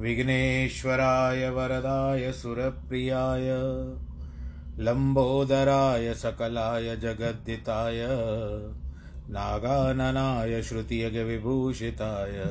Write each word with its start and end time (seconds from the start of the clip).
विघ्नेश्वराय 0.00 1.50
वरदाय 1.50 2.32
सुरप्रियाय 2.32 3.50
लम्बोदराय 4.78 6.14
सकलाय 6.14 6.96
जगद्दिताय 6.96 8.06
नागाननाय 9.30 10.62
श्रुतियज्ञविभूषिताय, 10.62 12.44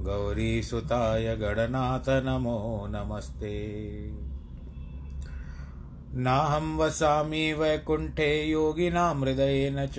गौरीसुताय 0.00 1.36
गणनाथ 1.36 2.08
नमो 2.08 2.86
नमस्ते। 2.90 3.54
नाहं 6.14 6.76
वसामि 6.76 7.52
वैकुण्ठे 7.52 8.44
योगिनां 8.44 9.20
हृदयेन 9.20 9.86
च 9.86 9.98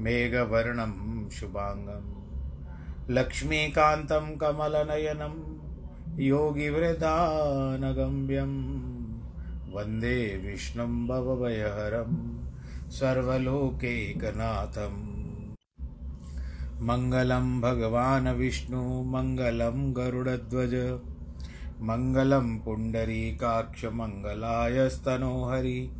मेघवर्णं 0.00 1.30
शुभाङ्गं 1.30 2.20
लक्ष्मीकान्तं 3.14 4.36
कमलनयनं 4.36 5.60
योगिवृदानगम्यं 6.18 8.80
वंदे 9.72 10.42
विष्णुं 10.46 11.06
भवभयहरं, 11.06 12.40
सर्वलोकैकनाथम्। 12.90 15.20
मङ्गलं 16.82 17.60
भगवान् 17.60 18.28
विष्णु, 18.28 19.02
मङ्गलं 19.02 19.96
गरुडध्वज। 19.96 21.00
मङ्गलं 21.80 22.58
पुण्डरीकाक्षमङ्गलाय 22.58 24.88
स्तनोहरि 24.88 25.99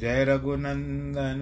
जय 0.00 0.24
रघुनंदन, 0.24 1.40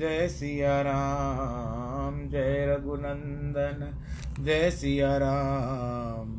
जय 0.00 0.28
सिया 0.28 0.82
राम 0.82 2.28
जय 2.28 2.76
रघुनंदन, 2.78 3.98
जय 4.44 4.70
सिया 4.70 5.16
राम 5.16 6.30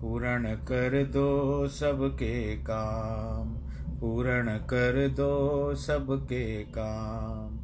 पूर्ण 0.00 0.54
कर 0.54 1.04
दो 1.04 1.68
सबके 1.68 2.56
काम, 2.56 3.54
पूर्ण 4.00 4.56
कर 4.56 5.08
दो 5.08 5.74
सबके 5.74 6.62
काम। 6.62 7.58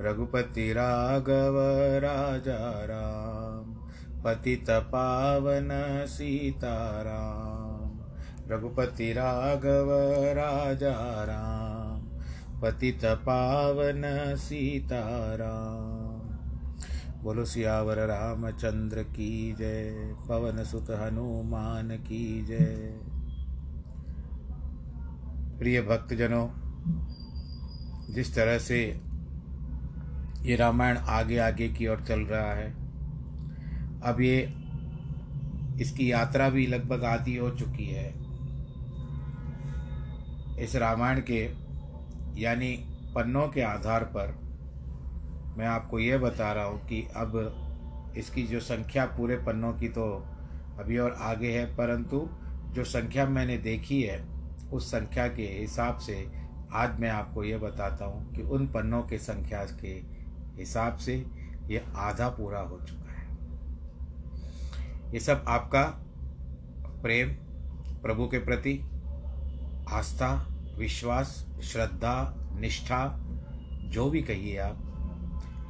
रघुपति 0.00 0.72
राघव, 0.72 1.54
राजा 1.98 2.84
राम, 2.84 3.74
पतित 4.22 4.70
पावन 4.70 5.68
सीताराम। 6.06 7.98
रघुपति 8.52 9.12
राघव, 9.12 9.88
राजा 10.34 11.24
राम। 11.24 11.63
पतित 12.64 13.04
पावन 13.04 14.02
सीताराम। 14.36 16.20
बोलो, 17.22 17.44
सियावर 17.44 17.96
रामचंद्र 17.98 19.02
की 19.02 19.52
जय, 19.52 20.14
पवन 20.28 20.64
सुत 20.64 20.86
हनुमान 20.90 21.88
की 21.96 22.44
जय। 22.44 23.00
प्रिय 25.58 25.82
भक्तजनों, 25.82 26.48
जिस 28.14 28.34
तरह 28.34 28.58
से 28.58 29.00
ये 30.42 30.56
रामायण 30.56 30.96
आगे 30.96 31.38
आगे 31.38 31.68
की 31.68 31.86
ओर 31.86 32.00
चल 32.00 32.20
रहा 32.20 32.52
है, 32.52 32.70
अब 34.04 34.16
ये, 34.20 34.54
इसकी 35.80 36.12
यात्रा 36.12 36.48
भी 36.48 36.66
लगभग 36.66 37.04
आधी 37.04 37.36
हो 37.36 37.50
चुकी 37.50 37.86
है। 37.86 38.14
इस 40.64 40.76
रामायण 40.76 41.20
के 41.20 41.63
यानी 42.36 42.72
पन्नों 43.14 43.48
के 43.48 43.60
आधार 43.62 44.04
पर 44.16 44.34
मैं 45.58 45.66
आपको 45.66 45.98
ये 45.98 46.18
बता 46.18 46.52
रहा 46.52 46.64
हूँ 46.64 46.86
कि 46.86 47.06
अब 47.16 48.12
इसकी 48.16 48.42
जो 48.42 48.60
संख्या 48.60 49.04
पूरे 49.06 49.36
पन्नों 49.36 49.72
की 49.72 49.88
तो 49.88 50.04
अभी 50.80 50.98
और 50.98 51.16
आगे 51.20 51.50
है, 51.52 51.64
परंतु 51.76 52.28
जो 52.72 52.84
संख्या 52.84 53.26
मैंने 53.26 53.56
देखी 53.58 54.00
है, 54.02 54.18
उस 54.72 54.90
संख्या 54.90 55.26
के 55.28 55.42
हिसाब 55.50 55.98
से 55.98 56.26
आज 56.74 56.98
मैं 57.00 57.10
आपको 57.10 57.44
ये 57.44 57.58
बताता 57.58 58.04
हूँ 58.04 58.32
कि 58.34 58.42
उन 58.42 58.66
पन्नों 58.66 59.02
के 59.02 59.18
संख्या 59.18 59.64
के 59.80 59.92
हिसाब 60.58 60.96
से 60.96 61.14
ये 61.68 61.84
आधा 61.96 62.28
पूरा 62.28 62.60
हो 62.60 62.78
चुका 62.80 63.12
है। 63.12 63.26
ये 65.12 65.20
सब 65.20 65.44
आपका 65.48 65.82
प्रेम, 67.02 67.28
प्रभु 68.02 68.26
के 68.28 68.38
प्रति 68.38 68.78
आस्था 69.90 70.32
विश्वास, 70.78 71.46
श्रद्धा, 71.62 72.34
निष्ठा, 72.60 73.20
जो 73.84 74.10
भी 74.10 74.22
कहिए 74.22 74.58
आप, 74.58 74.90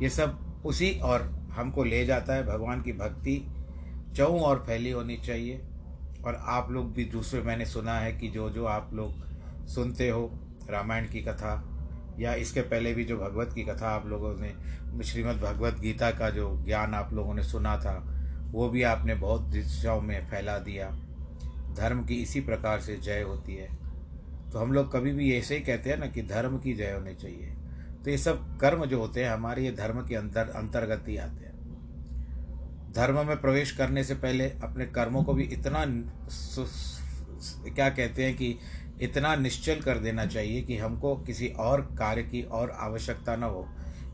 ये 0.03 0.11
सब 0.11 0.63
उसी 0.65 0.99
और 0.99 1.23
हमको 1.53 1.85
ले 1.85 2.07
जाता 2.07 2.35
है 2.35 2.47
भगवान 2.47 2.83
की 2.83 2.93
भक्ति। 2.93 3.55
चौं 4.17 4.41
और 4.41 4.65
फैली 4.67 4.91
होनी 4.91 5.17
चाहिए। 5.17 5.63
और 6.25 6.35
आप 6.35 6.71
लोग 6.71 6.93
भी 6.93 7.05
दूसरे, 7.05 7.43
मैंने 7.43 7.67
सुना 7.67 7.99
है 7.99 8.13
कि 8.13 8.29
जो 8.29 8.51
जो 8.51 8.65
आप 8.65 8.91
लोग 8.93 9.13
सुनते 9.67 10.09
हो 10.09 10.39
रामायण 10.71 11.09
की 11.09 11.21
कथा, 11.21 11.71
या 12.19 12.35
इसके 12.35 12.61
पहले 12.61 12.95
भी 12.95 13.05
जो 13.05 13.19
भगवत 13.19 13.53
की 13.55 13.63
कथा 13.63 13.89
आप 13.89 14.07
लोगों 14.07 14.35
ने, 14.37 14.55
श्रीमद् 15.05 15.41
भगवत 15.41 15.75
गीता 15.75 16.11
का 16.11 16.31
जो 16.31 16.65
ज्ञान 16.67 16.95
आप 16.95 17.13
लोगों 17.13 17.35
ने 17.35 17.43
सुना 17.43 17.77
था, 17.79 18.11
वो 18.51 18.69
भी 18.69 18.83
आपने 18.83 19.15
बहुत 19.15 19.43
दिशाओं 19.43 20.01
में 20.01 20.27
फैला 20.27 20.59
दिया। 20.59 20.91
धर्म 21.75 22.05
की 22.05 22.15
इसी 22.15 22.41
प्रकार 22.41 22.81
से 22.81 22.97
जय 22.97 23.23
होती 23.23 23.55
है। 23.55 23.84
तो 24.55 24.61
हम 24.61 24.73
लोग 24.73 24.93
कभी 24.93 25.13
भी 25.13 25.33
ऐसे 25.35 25.55
ही 25.55 25.61
कहते 25.61 25.91
हैं 25.91 25.97
ना 25.99 26.07
कि 26.07 26.23
धर्म 26.23 26.59
की 26.59 26.73
जय 26.73 26.93
होनी 26.93 27.15
चाहिए। 27.15 27.55
तो 28.05 28.11
ये 28.11 28.19
सब 28.19 28.59
कर्म 28.59 28.85
जो 28.85 28.99
होते 28.99 29.25
हैं, 29.25 29.31
हमारे 29.31 29.63
ये 29.63 29.71
धर्म 29.73 30.01
के 30.07 30.15
अंदर 30.15 30.49
अंतर्गत 30.49 31.09
ही 31.09 31.17
आते 31.17 31.45
हैं। 31.45 32.93
धर्म 32.93 33.27
में 33.27 33.41
प्रवेश 33.41 33.73
करने 33.73 34.05
से 34.05 34.15
पहले 34.15 34.45
अपने 34.63 34.87
कर्मों 34.87 35.23
को 35.25 35.35
भी 35.35 35.45
इतना 35.45 35.85
क्या 37.75 37.89
कहते 37.89 38.25
हैं 38.25 38.37
कि 38.37 38.59
इतना 39.01 39.35
निश्चल 39.37 39.81
कर 39.81 39.99
देना 39.99 40.27
चाहिए 40.27 40.61
कि 40.63 40.77
हमको 40.77 41.15
किसी 41.17 41.49
और 41.49 41.81
कार्य 41.99 42.23
की 42.23 42.43
और 42.43 42.71
आवश्यकता 42.71 43.37
न 43.37 43.43
हो। 43.43 43.67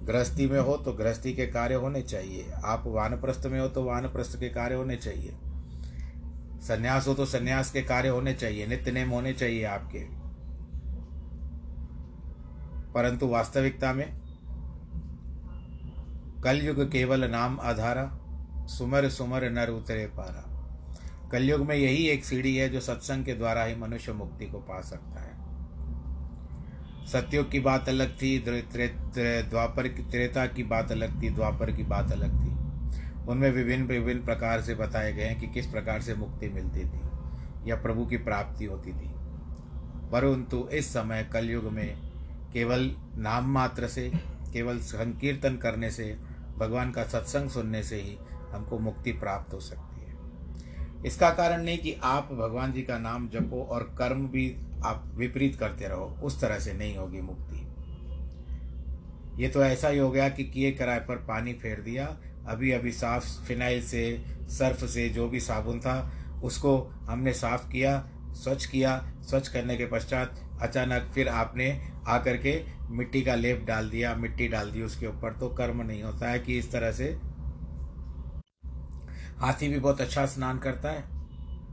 गृहस्थी 0.02 0.46
में 0.46 0.58
हो 0.60 0.76
तो 0.76 0.92
गृहस्थी 0.92 1.32
के 1.32 1.46
कार्य 1.46 1.74
होने 1.74 2.02
चाहिए। 2.02 2.46
आप 2.64 2.84
वानप्रस्थ 2.86 3.46
में 3.46 3.60
हो 3.60 3.68
तो 3.68 3.82
वानप्रस्थ 3.84 4.38
के 4.40 4.48
कार्य 4.48 4.74
होने 4.74 4.96
चाहिए। 4.96 5.36
संन्यास 6.60 7.06
हो 7.08 7.14
तो 7.14 7.24
संन्यास 7.26 7.70
के 7.70 7.82
कार्य 7.82 8.08
होने 8.08 8.34
चाहिए। 8.34 8.66
नित्य 8.66 8.92
नेम 8.92 9.08
होने 9.08 9.32
चाहिए 9.32 9.64
आपके। 9.64 10.19
परंतु 12.94 13.26
वास्तविकता 13.26 13.92
में 13.92 14.20
कलयुग 16.44 16.92
केवल 16.92 17.30
नाम 17.30 17.60
आधारा, 17.60 18.18
सुमर 18.66 19.08
सुमर 19.08 19.50
नर 19.50 19.68
उतरे 19.68 20.06
पारा। 20.06 20.46
कलयुग 21.32 21.60
में 21.60 21.76
यही 21.76 22.08
एक 22.08 22.24
सीढ़ी 22.24 22.56
है 22.56 22.68
जो 22.68 22.80
सत्संग 22.80 23.24
के 23.24 23.34
द्वारा 23.34 23.64
ही 23.64 23.76
मनुष्य 23.76 24.12
मुक्ति 24.12 24.46
को 24.46 24.58
पा 24.58 24.80
सकता 24.80 25.20
है। 25.20 25.40
सत्युग 27.06 27.50
की 27.50 27.60
बात 27.60 27.88
अलग 27.88 28.16
थी 28.16 28.38
द्वापर 29.42 29.88
की, 29.88 30.02
त्रेता 30.02 30.46
की 30.46 30.62
बात 30.62 30.92
अलग 30.92 31.22
थी, 31.22 31.30
द्वापर 31.30 31.72
की 31.72 31.82
बात 31.82 32.12
अलग 32.12 32.44
थी। 32.44 32.50
उनमें 33.28 33.50
विभिन्न 33.50 33.86
विभिन्न 33.86 34.24
प्रकार 34.24 34.60
से 34.60 34.74
बताए 34.74 35.12
गए 35.12 35.24
हैं 35.24 35.40
कि 35.40 35.46
किस 35.46 35.66
प्रकार 35.66 36.02
से 36.02 36.14
मुक्ति 36.14 36.48
मिलती 36.48 36.80
थी 36.80 37.00
या 37.70 37.76
प्रभु 37.76 38.06
की 38.06 38.16
प्राप्ति 38.16 38.64
होती 38.64 38.92
थी। 38.92 39.10
परंतु 40.12 40.68
इस 40.72 40.92
समय 40.92 41.30
कलयुग 41.32 41.64
में 41.64 42.09
केवल 42.52 42.96
नाम 43.16 43.52
मात्र 43.52 43.88
से, 43.88 44.12
केवल 44.52 44.78
संकीर्तन 44.78 45.56
करने 45.56 45.90
से, 45.90 46.16
भगवान 46.58 46.90
का 46.90 47.04
सत्संग 47.04 47.50
सुनने 47.50 47.82
से 47.82 47.96
ही 47.96 48.18
हमको 48.52 48.78
मुक्ति 48.78 49.12
प्राप्त 49.12 49.54
हो 49.54 49.60
सकती 49.60 50.00
है। 50.00 50.16
इसका 51.06 51.30
कारण 51.30 51.62
नहीं 51.62 51.78
कि 51.78 51.96
आप 52.02 52.28
भगवान 52.32 52.72
जी 52.72 52.82
का 52.82 52.98
नाम 52.98 53.28
जपो 53.28 53.62
और 53.62 53.82
कर्म 53.98 54.28
भी 54.28 54.56
आप 54.84 55.12
विपरीत 55.14 55.56
करते 55.56 55.88
रहो, 55.88 56.18
उस 56.22 56.40
तरह 56.40 56.58
से 56.58 56.72
नहीं 56.72 56.96
होगी 56.96 57.20
मुक्ति। 57.20 57.66
ये 59.42 59.48
तो 59.48 59.64
ऐसा 59.64 59.88
ही 59.88 59.98
हो 59.98 60.10
गया 60.10 60.28
कि 60.28 60.44
किए 60.44 60.70
किराए 60.72 61.00
पर 61.00 61.16
पानी 61.16 61.52
फेर 61.52 61.80
दिया 61.80 62.16
अभी 62.46 62.70
अभी 62.72 62.92
साफ़ 62.92 63.42
फिनाइल 63.42 63.82
से, 63.82 64.24
सर्फ 64.48 64.84
से 64.84 65.08
जो 65.08 65.28
भी 65.28 65.40
साबुन 65.40 65.80
था, 65.80 66.12
उसको 66.44 66.78
हमने 66.80 67.32
साफ़ 67.32 67.68
किया, 67.68 68.10
स्वच्छ 68.32 68.66
किया, 68.66 69.12
स्वच्छ 69.22 69.48
करने 69.48 69.76
के 69.76 69.86
पश्चात 69.86 70.40
अचानक 70.62 71.10
फिर 71.14 71.28
आपने 71.28 71.70
आकर 72.06 72.36
के 72.36 72.60
मिट्टी 72.90 73.22
का 73.22 73.34
लेप 73.34 73.64
डाल 73.66 73.90
दिया, 73.90 74.14
मिट्टी 74.14 74.48
डाल 74.48 74.70
दी 74.70 74.82
उसके 74.82 75.06
ऊपर 75.06 75.32
तो 75.32 75.48
कर्म 75.48 75.82
नहीं 75.82 76.02
होता 76.02 76.30
है 76.30 76.38
कि 76.38 76.58
इस 76.58 76.70
तरह 76.72 76.92
से। 76.92 77.04
हाथी 79.38 79.68
भी 79.68 79.78
बहुत 79.78 80.00
अच्छा 80.00 80.26
स्नान 80.26 80.58
करता 80.58 80.90
है। 80.90 81.04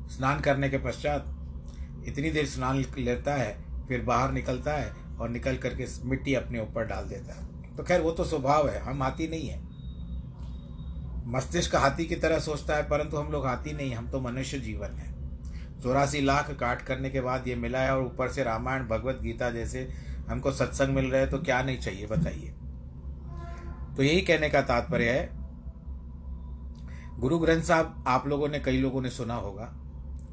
स्नान 0.10 0.40
करने 0.40 0.70
के 0.70 0.78
पश्चात 0.78 2.06
इतनी 2.08 2.30
देर 2.30 2.46
स्नान 2.46 2.86
लेता 2.98 3.34
है, 3.34 3.58
फिर 3.88 4.02
बाहर 4.02 4.32
निकलता 4.32 4.74
है 4.74 4.92
और 5.20 5.30
निकल 5.30 5.58
करके 5.58 5.86
मिट्टी 6.06 6.34
अपने 6.34 6.62
ऊपर 6.62 6.86
डाल 6.86 7.06
देता 7.06 7.34
है। 7.34 7.76
तो 7.76 7.84
खैर, 7.84 8.02
वो 8.02 8.12
तो 8.12 8.24
स्वभाव 8.24 8.70
है, 8.70 8.80
हम 8.80 9.04
हाथी 9.04 9.28
नहीं 9.28 9.48
है। 9.50 9.66
मस्तिष्क 11.28 11.76
हाथी 11.76 12.06
की 12.06 12.16
तरह 12.16 12.40
सोचता 12.40 12.76
है, 12.76 12.84
परंतु 12.84 13.18
हम 13.18 13.32
लोग 13.32 13.46
हाथी 13.46 13.74
नहीं 13.74 13.96
हम 13.96 14.10
तो 14.12 14.20
मनुष्य 14.20 14.60
जीवन 14.60 14.92
है। 14.92 15.17
चौरासी 15.84 16.22
लाख 16.22 16.52
काट 16.52 16.82
करने 16.82 17.10
के 17.10 17.22
बाद 17.22 17.48
ये 17.48 17.56
मिला 17.56 17.80
है 17.80 17.98
और 17.98 18.04
ऊपर 18.04 18.28
से 18.28 18.44
रामायण, 18.44 18.88
भगवत 18.88 19.20
गीता 19.22 19.50
जैसे 19.50 19.90
हमको 20.30 20.52
सत्संग 20.52 20.96
मिल 20.96 21.06
रहे 21.06 21.22
हैं 21.22 21.30
तो 21.30 21.40
क्या 21.40 21.62
नहीं 21.64 21.78
चाहिए, 21.78 22.08
बताइए। 22.08 22.54
तो 23.96 24.04
यही 24.04 24.22
कहने 24.22 24.50
का 24.50 24.62
तात्पर्य 24.62 25.10
है। 25.10 25.30
गुरु 27.20 27.40
ग्रंथ 27.40 27.62
साहब, 27.62 28.04
आप 28.08 28.28
लोगों 28.28 28.48
ने, 28.48 28.60
कई 28.60 28.78
लोगों 28.78 29.02
ने 29.02 29.10
सुना 29.10 29.36
होगा। 29.36 29.74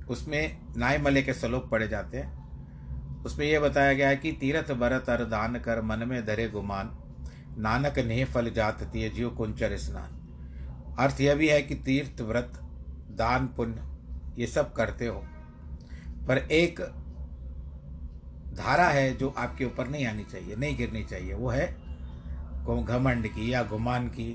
उसमें 0.09 0.59
नाय 0.77 0.99
मले 0.99 1.23
के 1.23 1.35
श्लोक 1.35 1.69
पढ़े 1.71 1.89
जाते 1.89 2.19
हैं। 2.19 3.25
उसमें 3.25 3.47
यह 3.47 3.61
बताया 3.61 3.93
गया 3.93 4.09
है 4.09 4.17
कि 4.17 4.33
तीर्थ 4.33 4.73
भरत 4.73 5.09
अर 5.09 5.25
दान 5.25 5.59
कर 5.59 5.83
मन 5.83 5.99
में 5.99 6.27
धरे 6.27 6.49
गुमान। 6.49 6.91
नानक 7.59 7.99
नेह 7.99 8.25
फल 8.25 8.51
जात 8.51 8.83
तीय 8.83 9.09
जीव 9.09 9.31
कुंचर 9.31 9.77
स्नान। 9.77 10.97
अर्थ 10.99 11.21
यह 11.21 11.35
भी 11.35 11.49
है 11.49 11.63
कि 11.63 11.75
तीर्थ, 11.75 12.21
व्रत, 12.21 12.53
दान, 13.11 13.47
पुण्य, 13.47 13.83
ये 14.39 14.47
सब 14.47 14.73
करते 14.73 15.07
हो। 15.07 15.25
पर 16.29 16.39
एक 16.39 16.81
धारा 18.57 18.89
है 18.89 19.17
जो 19.17 19.35
आपके 19.39 19.65
ऊपर 19.65 19.89
नहीं 19.89 20.07
आनी 20.07 20.25
चाहिए, 20.25 20.57
नहीं 20.57 20.77
गिरनी 20.77 21.05
चाहिए। 21.05 21.35
वो 21.35 21.49
है 21.49 21.85
घमंड 22.85 23.29
की 23.29 23.53
या 23.55 23.63
गुमान 23.63 24.09
की, 24.09 24.33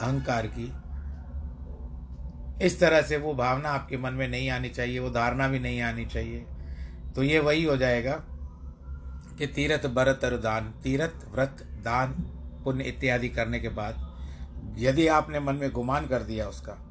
अहंकार 0.00 0.46
की। 0.46 0.72
इस 2.66 2.80
तरह 2.80 3.02
से 3.02 3.16
वो 3.16 3.34
भावना 3.34 3.68
आपके 3.68 3.96
मन 3.96 4.12
में 4.12 4.28
नहीं 4.28 4.50
आनी 4.50 4.68
चाहिए, 4.68 4.98
वो 4.98 5.10
धारणा 5.10 5.48
भी 5.48 5.58
नहीं 5.58 5.80
आनी 5.80 6.06
चाहिए। 6.06 6.46
तो 7.16 7.22
ये 7.22 7.38
वही 7.38 7.64
हो 7.64 7.76
जाएगा 7.76 8.12
कि 9.38 9.46
तीर्थ, 9.46 9.86
भरत, 9.86 10.20
और 10.24 10.36
दान, 10.36 10.74
तीर्थ, 10.82 11.28
व्रत, 11.32 11.56
दान, 11.62 12.12
पुण्य 12.64 12.84
इत्यादि 12.84 13.28
करने 13.28 13.60
के 13.60 13.68
बाद 13.68 14.16
यदि 14.78 15.06
आपने 15.06 15.40
मन 15.40 15.54
में 15.54 15.70
गुमान 15.70 16.06
कर 16.06 16.22
दिया 16.22 16.48
उसका 16.48 16.85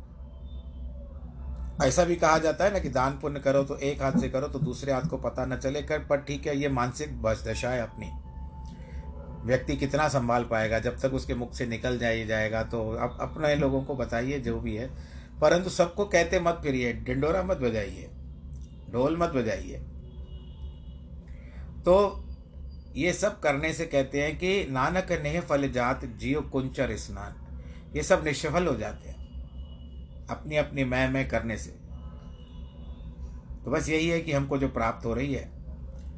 ऐसा 1.83 2.04
भी 2.04 2.16
कहा 2.16 2.38
जाता 2.38 2.66
है 2.66 2.74
ना 2.74 2.80
कि 2.80 2.89
दान 2.89 3.12
पुण्य 3.12 3.39
करो 3.39 3.63
तो 3.63 3.77
एक 3.77 4.01
हाथ 4.01 4.12
से 4.12 4.30
करो 4.30 4.48
तो 4.48 4.60
दूसरे 4.60 4.94
हाथ 4.94 5.01
को 5.01 5.18
पता 5.18 5.45
न 5.45 5.57
चले, 5.57 5.81
कर, 5.81 6.00
पर 6.00 6.18
ठीक 6.18 6.48
है, 6.48 6.57
ये 6.57 6.69
मानसिक 6.69 7.22
दशा 7.22 7.69
है 7.69 7.81
अपनी। 7.81 8.12
व्यक्ति 9.45 9.75
कितना 9.75 10.07
संभाल 10.07 10.44
पाएगा? 10.44 10.80
जब 10.80 11.00
तक 11.00 11.13
उसके 11.13 11.36
मुख 11.36 11.54
से 11.54 11.66
निकल 11.66 11.98
जाए 11.98 12.25
जाएगा 12.25 12.63
तो 12.63 12.92
अब 12.92 13.18
अपने 13.22 13.56
लोगों 13.56 13.83
को 13.83 13.95
बताइए, 13.95 14.39
जो 14.39 14.60
भी 14.60 14.75
है। 14.75 14.89
परंतु 15.42 15.69
सबको 15.69 16.06
कहते 16.06 16.39
मत 16.39 16.60
फिरिए 16.63 16.94
डिंडोरा 16.94 17.44
मत 17.44 17.57
बजाइए, 17.57 18.10
ढोल 18.92 19.18
मत 19.18 19.30
बजाइए। 19.30 19.78
तो 21.85 22.21
ये 22.95 23.14
सब 23.14 23.40
करने 23.40 23.73
से 23.73 23.85
कहते 23.85 24.21
हैं 24.23 24.38
कि 24.38 24.68
नानक 24.71 25.11
नेह 25.23 25.42
फल 25.42 25.71
जात 25.71 26.06
जियो 26.06 26.42
कुंचर 26.42 26.95
स्नान। 26.95 27.35
ये 27.95 28.04
सब 28.04 28.21
निष्फल 28.26 28.68
हो 28.68 28.76
जाते 28.76 29.09
हैं। 29.09 29.15
अपनी 30.29 30.55
अपनी 30.55 30.83
मैं 30.83 31.09
मैं 31.09 31.27
करने 31.27 31.57
से। 31.57 31.71
तो 33.65 33.71
बस 33.71 33.89
यही 33.89 34.07
है 34.09 34.21
कि 34.21 34.31
हमको 34.31 34.57
जो 34.57 34.69
प्राप्त 34.69 35.05
हो 35.05 35.13
रही 35.13 35.33
है, 35.33 35.49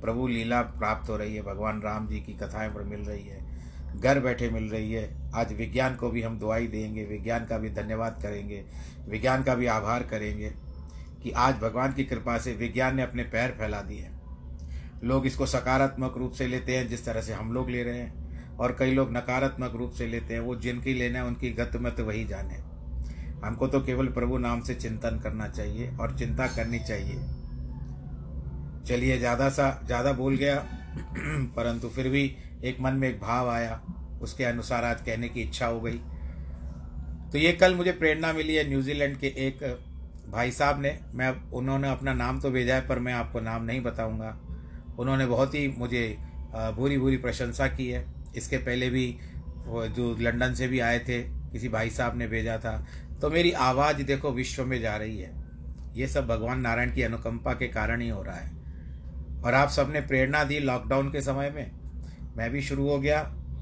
प्रभु 0.02 0.28
लीला 0.28 0.62
प्राप्त 0.62 1.10
हो 1.10 1.18
रही 1.18 1.36
है, 1.36 1.42
भगवान 1.42 1.82
राम 1.82 2.08
जी 2.08 2.20
की 2.20 2.34
कथाएँ 2.34 2.70
पर 2.70 2.84
मिल 2.84 3.00
रही 3.00 3.28
है, 3.28 3.58
घर 4.00 4.20
बैठे 4.20 4.50
मिल 4.50 4.64
रही 4.64 4.94
है। 4.94 5.32
आज 5.36 5.54
विज्ञान 5.54 5.96
को 5.96 6.10
भी 6.10 6.22
हम 6.22 6.40
दुआई 6.40 6.68
देंगे, 6.68 7.06
विज्ञान 7.06 7.46
का 7.46 7.58
भी 7.58 7.70
धन्यवाद 7.70 8.20
करेंगे, 8.24 8.66
विज्ञान 9.10 9.44
का 9.44 9.56
भी 9.56 9.66
आभार 9.66 10.04
करेंगे 10.04 10.54
कि 11.24 11.32
आज 11.32 11.56
भगवान 11.56 11.94
की 11.94 12.04
कृपा 12.04 12.38
से 12.38 12.54
विज्ञान 12.54 12.96
ने 12.96 13.02
अपने 13.02 13.24
पैर 13.24 13.52
फैला 13.52 13.82
दिए 13.82 14.02
हैं। 14.02 14.22
लोग 15.04 15.26
इसको 15.26 15.46
सकारात्मक 15.46 16.18
रूप 16.18 16.32
से 16.32 16.48
लेते 16.48 16.78
हैं, 16.78 16.88
जिस 16.88 17.06
तरह 17.06 17.22
से 17.22 17.34
हम 17.34 17.54
लोग 17.54 17.70
ले 17.70 17.84
रहे 17.84 18.00
हैं, 18.00 18.28
और 18.58 18.76
कई 18.80 18.94
लोग 18.94 19.18
नकारात्मक 19.18 19.76
रूप 19.76 19.92
से 19.92 20.08
लेते 20.08 20.34
हैं, 20.34 20.42
वो 20.42 20.56
जिनकी 20.56 20.94
लेना 20.94 21.20
है, 21.20 21.26
उनकी 21.26 21.52
गत 21.52 21.72
गतमत 21.74 22.00
वही 22.00 22.26
जाने। 22.26 22.77
हमको 23.44 23.68
तो 23.68 23.80
केवल 23.82 24.08
प्रभु 24.08 24.38
नाम 24.38 24.62
से 24.62 24.76
चिंतन 24.76 25.20
करना 25.20 25.48
चाहिए 25.48 25.90
और 25.98 26.18
चिंता 26.18 26.48
करनी 26.48 26.80
चाहिए। 26.80 27.16
चलिए, 28.88 29.18
ज़्यादा 29.20 29.50
सा, 29.50 29.70
ज़्यादा 29.86 30.12
बोल 30.14 30.36
गया, 30.36 30.56
परंतु 31.56 31.90
फिर 31.90 32.10
भी 32.10 32.24
एक 32.64 32.78
मन 32.82 32.94
में 32.94 33.08
एक 33.10 33.20
भाव 33.22 33.50
आया। 33.50 33.82
उसके 34.22 34.44
अनुसार 34.44 34.86
आज 34.86 35.02
कहने 35.02 35.30
की 35.30 35.42
इच्छा 35.42 35.66
हो 35.66 35.82
गई। 35.82 36.00
तो 37.32 37.38
ये 37.38 37.52
कल 37.54 37.76
मुझे 37.76 37.92
प्रेरणा 37.92 38.34
मिली 38.34 38.56
है 38.56 38.68
न्यूजीलैंड 38.70 39.18
के 39.18 39.28
एक 39.28 39.64
भाई 40.32 40.52
साहब 40.52 40.82
ने। 40.82 40.98
मैं, 41.14 41.32
उन्होंने 41.52 41.90
अपना 41.90 42.14
नाम 42.14 42.40
तो 42.40 42.52
भेजा 42.52 42.76
है, 42.76 42.88
पर 42.88 43.00
मैं 43.00 43.14
आपको 43.14 43.40
नाम 43.40 43.64
नहीं 43.64 43.82
बताऊँगा। 43.82 44.38
उन्होंने 45.00 45.26
बहुत 45.26 45.56
ही 45.56 45.68
मुझे 45.78 46.18
बुरी 46.56 46.98
बुरी 46.98 47.18
प्रशंसा 47.18 47.68
की 47.68 47.88
है। 47.88 48.06
इसके 48.36 48.58
पहले 48.58 48.90
भी 48.90 49.18
जो 49.68 50.16
लंदन 50.20 50.54
से 50.54 50.68
भी 50.68 50.80
आए 50.80 51.00
थे, 51.00 51.22
किसी 51.52 51.70
भाई 51.70 51.90
साहब 51.90 52.18
ने 52.18 52.28
भेजा 52.28 52.58
था। 52.58 52.86
तो 53.22 53.30
मेरी 53.30 53.52
आवाज़ 53.52 54.02
देखो 54.02 54.32
विश्व 54.32 54.66
में 54.66 54.82
जा 54.82 54.96
रही 54.96 55.18
है। 55.20 55.34
ये 55.96 56.08
सब 56.08 56.28
भगवान 56.28 56.60
नारायण 56.60 56.94
की 56.96 57.02
अनुकंपा 57.02 57.54
के 57.54 57.68
कारण 57.68 58.02
ही 58.02 58.10
हो 58.10 58.24
रहा 58.24 58.36
है। 58.36 58.52
और 59.42 59.54
आप 59.54 59.70
सबने 59.70 60.02
प्रेरणा 60.02 60.44
दी 60.44 60.60
लॉकडाउन 60.60 61.12
के 61.12 61.22
समय 61.22 61.50
में। 61.50 61.72
मैं 62.38 62.50
भी 62.50 62.62
शुरू 62.62 62.90
हो 62.90 63.00
गया 63.00 63.22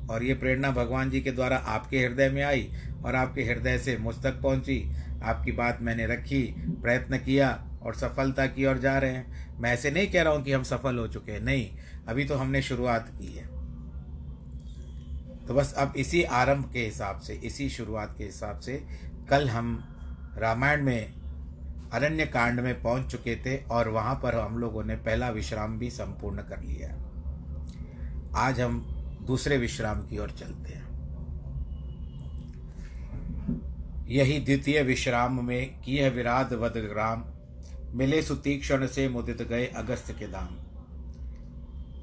और 0.10 0.24
ये 0.24 0.34
प्रेरणा 0.34 0.72
भगवान 0.72 1.10
जी 1.10 1.22
के 1.22 1.32
द्वारा 1.32 1.58
आपके 1.58 2.00
हृदय 2.00 2.30
में 2.30 2.44
आई 2.44 2.72
और 3.06 3.16
आपके 3.16 3.44
हृदय 3.44 3.78
से 3.78 3.98
मुझ 3.98 4.16
तक 4.24 4.42
पहुँची। 4.42 4.96
आपकी 5.24 5.52
बात 5.52 5.82
मैंने 5.82 6.08
रखी, 6.08 6.56
प्रयत्न 6.58 7.18
किया 7.18 7.80
और 7.82 7.96
सफलता 7.96 8.46
की 8.46 8.66
ओर 8.66 8.78
जा 8.78 8.98
रहे 8.98 9.12
हैं। 9.12 9.58
मैं 9.60 9.74
ऐसे 9.74 9.92
नहीं 9.92 10.08
कह 10.08 10.22
रहा 10.22 10.34
हूँ 10.34 10.44
कि 10.44 10.52
हम 10.52 10.64
सफल 10.64 10.98
हो 10.98 11.08
चुके 11.08 11.32
हैं। 11.32 11.42
नहीं, 11.42 11.70
अभी 12.08 12.26
तो 12.26 12.36
हमने 12.36 12.62
शुरुआत 12.62 13.10
की 13.10 13.36
है। 13.36 13.46
तो 15.46 15.54
बस 15.54 15.74
अब 15.74 15.94
इसी 15.98 16.24
आरंभ 16.24 16.72
के 16.74 16.80
हिसाब 16.80 17.20
से, 17.20 17.34
इसी 17.34 17.70
शुरुआत 17.70 18.16
के 18.18 18.24
हिसाब 18.24 18.60
से 18.60 18.84
कल 19.30 19.50
हम 19.50 19.84
रामायण 20.38 20.84
में 20.84 21.14
अरण्य 21.94 22.26
कांड 22.26 22.60
में 22.60 22.82
पहुँच 22.82 23.12
चुके 23.12 23.36
थे 23.36 23.58
और 23.64 23.88
वहाँ 23.90 24.16
पर 24.16 24.36
हम 24.36 24.58
लोगों 24.58 24.84
ने 24.84 24.96
पहला 24.96 25.30
विश्राम 25.30 25.80
भी 25.80 25.90
संपूर्ण 25.90 26.42
कर 26.42 26.62
लिया। 26.62 26.90
आज 28.38 28.62
हम 28.62 28.80
दूसरे 29.28 29.58
विश्राम 29.58 30.02
की 30.02 30.18
ओर 30.18 30.32
चलते 30.32 30.74
हैं। 30.74 30.86
यही 34.08 34.40
द्वितीय 34.40 34.82
विश्राम 34.82 35.46
में 35.46 35.82
किय 35.82 36.10
विराध 36.10 36.54
वध 36.54 36.78
ग्राम 36.78 37.26
मिले 37.98 38.22
सुतीक्षण 38.22 38.88
से 38.88 39.10
मुदित 39.10 39.42
गए 39.42 39.66
अगस्त 39.66 40.12
के 40.12 40.28
दाम। 40.28 40.56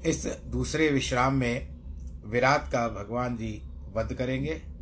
इस 0.05 0.25
दूसरे 0.45 0.89
विश्राम 0.89 1.33
में 1.33 1.67
विराट 2.25 2.61
का 2.61 2.87
भगवान 2.87 3.37
जी 3.37 3.61
वध 3.95 4.13
करेंगे। 4.13 4.72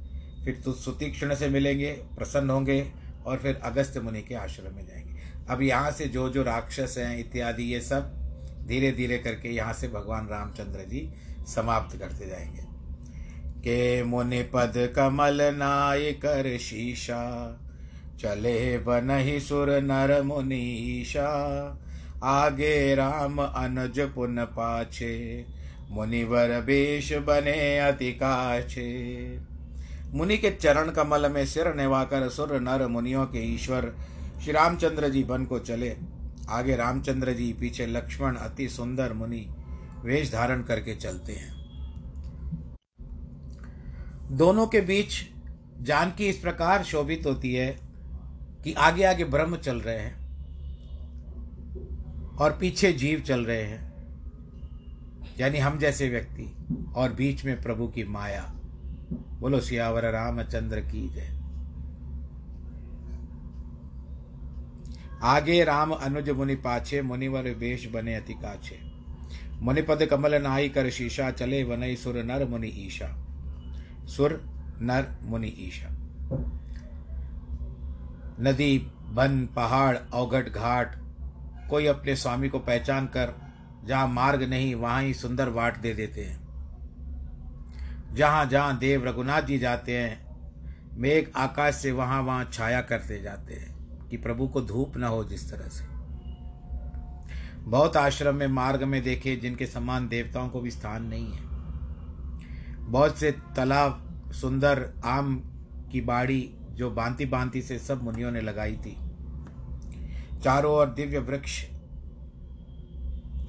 फिर 0.45 0.61
तो 0.65 0.71
सुतीक्षण 0.73 1.35
से 1.35 1.49
मिलेंगे, 1.49 1.91
प्रसन्न 1.91 2.49
होंगे 2.49 2.85
और 3.25 3.37
फिर 3.37 3.59
अगस्त 3.63 3.97
मुनि 3.97 4.21
के 4.21 4.35
आश्रम 4.35 4.75
में 4.75 4.85
जाएँगे। 4.87 5.19
अब 5.49 5.61
यहाँ 5.61 5.91
से 5.91 6.05
जो 6.05 6.29
जो 6.29 6.43
राक्षस 6.43 6.95
हैं, 6.97 7.19
इत्यादि, 7.19 7.63
ये 7.63 7.81
सब 7.81 8.17
धीरे 8.67 8.91
धीरे 8.91 9.17
करके 9.17 9.49
यहाँ 9.49 9.73
से 9.73 9.87
भगवान 9.87 10.27
रामचंद्र 10.27 10.79
जी 10.79 11.09
समाप्त 11.47 11.97
करते 11.97 12.27
जाएँगे। 12.27 12.69
के 13.59 14.03
मुनि 14.03 14.41
पद 14.43 14.73
कमल 14.95 15.41
नाय 15.41 16.11
कर 16.11 16.57
शीशा, 16.57 17.21
चले 18.19 18.77
बन 18.77 19.09
ही 19.11 19.39
सुर 19.39 19.69
नर 19.81 20.21
मुनीषा 20.21 21.27
आगे 22.23 22.95
राम 22.95 23.41
अनुज 23.41 23.99
पुन 23.99 24.45
पाछे, 24.45 25.45
मुनिवर 25.89 26.59
बेश 26.61 27.13
बने 27.13 27.77
अति 27.79 28.11
काछे। 28.11 29.50
मुनि 30.13 30.37
के 30.37 30.51
चरण 30.51 30.89
कमल 30.91 31.31
में 31.31 31.45
सिर 31.45 31.73
निवाकर 31.75 32.29
सुर 32.29 32.59
नर 32.59 32.87
मुनियों 32.87 33.25
के 33.25 33.39
ईश्वर 33.53 33.93
श्री 34.41 34.51
रामचंद्र 34.51 35.09
जी 35.09 35.23
बन 35.23 35.45
को 35.45 35.59
चले। 35.59 35.97
आगे 36.49 36.75
रामचंद्र 36.75 37.33
जी 37.33 37.53
पीछे 37.53 37.85
लक्ष्मण 37.85 38.35
अति 38.35 38.69
सुंदर 38.69 39.13
मुनि 39.13 39.47
वेश 40.03 40.31
धारण 40.31 40.63
करके 40.63 40.95
चलते 40.95 41.33
हैं। 41.33 41.59
दोनों 44.31 44.67
के 44.67 44.81
बीच 44.81 45.13
जानकी 45.81 46.27
इस 46.27 46.37
प्रकार 46.37 46.83
शोभित 46.83 47.25
होती 47.25 47.53
है 47.53 47.79
कि 48.63 48.73
आगे 48.73 49.03
आगे 49.03 49.25
ब्रह्म 49.25 49.57
चल 49.57 49.81
रहे 49.81 49.97
हैं 49.97 50.19
और 52.37 52.57
पीछे 52.61 52.93
जीव 52.93 53.19
चल 53.19 53.45
रहे 53.45 53.63
हैं। 53.63 53.91
यानी 55.39 55.57
हम 55.57 55.77
जैसे 55.79 56.09
व्यक्ति 56.09 56.53
और 56.95 57.13
बीच 57.13 57.45
में 57.45 57.61
प्रभु 57.61 57.87
की 57.87 58.03
माया। 58.03 58.60
बोलो, 59.41 59.59
सियावर 59.59 60.11
रामचंद्र 60.11 60.79
की 60.79 61.09
जय। 61.09 61.41
आगे 65.23 65.63
राम 65.63 65.91
अनुज 65.91 66.29
मुनि 66.29 66.55
पाछे, 66.55 67.01
मुनिवर 67.01 67.43
वेश 67.43 67.87
बने 67.87 68.15
अति 68.15 68.33
काछे। 68.33 68.79
मुनिपद 69.61 70.05
कमल 70.05 70.41
नाई 70.41 70.69
कर 70.69 70.89
शीशा, 70.89 71.31
चले 71.31 71.63
वनई 71.63 71.95
सुर 71.95 72.23
नर 72.23 72.47
मुनि 72.47 72.67
ईशा। 72.67 73.25
सुर 74.07 74.43
नर 74.81 75.19
मुनि 75.23 75.47
ईशा। 75.47 75.89
नदी 78.39 78.77
बन 79.09 79.49
पहाड़, 79.55 79.97
अवघट 80.13 80.49
घाट, 80.49 80.95
कोई 81.69 81.85
अपने 81.85 82.15
स्वामी 82.15 82.49
को 82.49 82.59
पहचान 82.59 83.05
कर, 83.05 83.33
जहाँ 83.85 84.07
मार्ग 84.07 84.43
नहीं, 84.43 84.75
वहाँ 84.75 85.03
ही 85.03 85.13
सुंदर 85.13 85.49
वाट 85.49 85.77
दे 85.77 85.93
देते 85.93 86.23
हैं। 86.23 86.40
जहाँ 88.13 88.45
जहाँ 88.45 88.77
देव 88.77 89.05
रघुनाथ 89.05 89.41
जी 89.41 89.57
जाते 89.59 89.97
हैं, 89.97 90.31
मेघ 90.93 91.25
आकाश 91.35 91.75
से 91.75 91.91
वहाँ 91.91 92.21
वहाँ 92.21 92.49
छाया 92.53 92.81
करते 92.81 93.21
जाते 93.21 93.53
हैं, 93.53 93.75
कि 94.09 94.17
प्रभु 94.17 94.47
को 94.47 94.61
धूप 94.61 94.97
न 94.97 95.03
हो 95.03 95.23
जिस 95.23 95.51
तरह 95.51 95.67
से। 95.67 95.85
बहुत 97.61 97.97
आश्रम 97.97 98.35
में, 98.35 98.47
मार्ग 98.47 98.83
में 98.83 99.03
देखे 99.03 99.35
जिनके 99.35 99.65
समान 99.65 100.07
देवताओं 100.07 100.49
को 100.49 100.61
भी 100.61 100.71
स्थान 100.71 101.03
नहीं 101.03 101.31
है। 101.31 101.49
बहुत 102.91 103.17
से 103.17 103.31
तालाब, 103.31 104.07
सुंदर 104.33 104.93
आम 105.05 105.35
की 105.91 106.01
बाड़ी 106.01 106.53
जो 106.71 106.89
बांति 106.91 107.25
बांति 107.25 107.61
से 107.61 107.79
सब 107.79 108.03
मुनियों 108.03 108.31
ने 108.31 108.41
लगाई 108.41 108.75
थी। 108.75 108.97
चारों 110.43 110.73
ओर 110.73 110.87
दिव्य 110.87 111.19
वृक्ष 111.19 111.65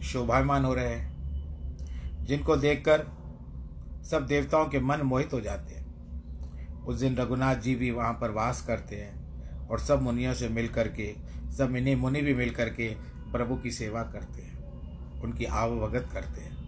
शोभायमान 0.02 0.64
हो 0.64 0.74
रहे 0.74 0.94
हैं, 0.94 2.24
जिनको 2.24 2.56
देखकर 2.56 3.06
सब 4.10 4.26
देवताओं 4.26 4.66
के 4.66 4.80
मन 4.80 5.00
मोहित 5.00 5.32
हो 5.32 5.40
जाते 5.40 5.74
हैं। 5.74 5.82
उस 6.84 7.00
दिन 7.00 7.16
रघुनाथ 7.16 7.56
जी 7.56 7.74
भी 7.74 7.90
वहाँ 7.90 8.12
पर 8.12 8.30
वास 8.30 8.64
करते 8.66 8.96
हैं 8.96 9.68
और 9.68 9.80
सब 9.80 10.02
मुनियों 10.02 10.34
से 10.34 10.48
मिल 10.48 10.68
करके 10.68 11.14
सब 11.56 11.76
इन्हीं 11.76 11.96
मुनि 11.96 12.20
भी 12.20 12.34
मिल 12.34 12.50
करके 12.50 12.88
प्रभु 13.32 13.56
की 13.56 13.70
सेवा 13.70 14.02
करते 14.02 14.42
हैं। 14.42 15.20
उनकी 15.22 15.44
आवभगत 15.44 16.08
करते 16.12 16.40
हैं। 16.40 16.60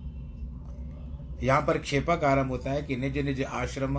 यहाँ 1.43 1.62
पर 1.62 1.79
क्षेपक 1.79 2.25
आरंभ 2.25 2.49
होता 2.49 2.71
है 2.71 2.83
कि 2.83 2.97
निज 2.97 3.19
निज 3.19 3.43
आश्रम 3.43 3.99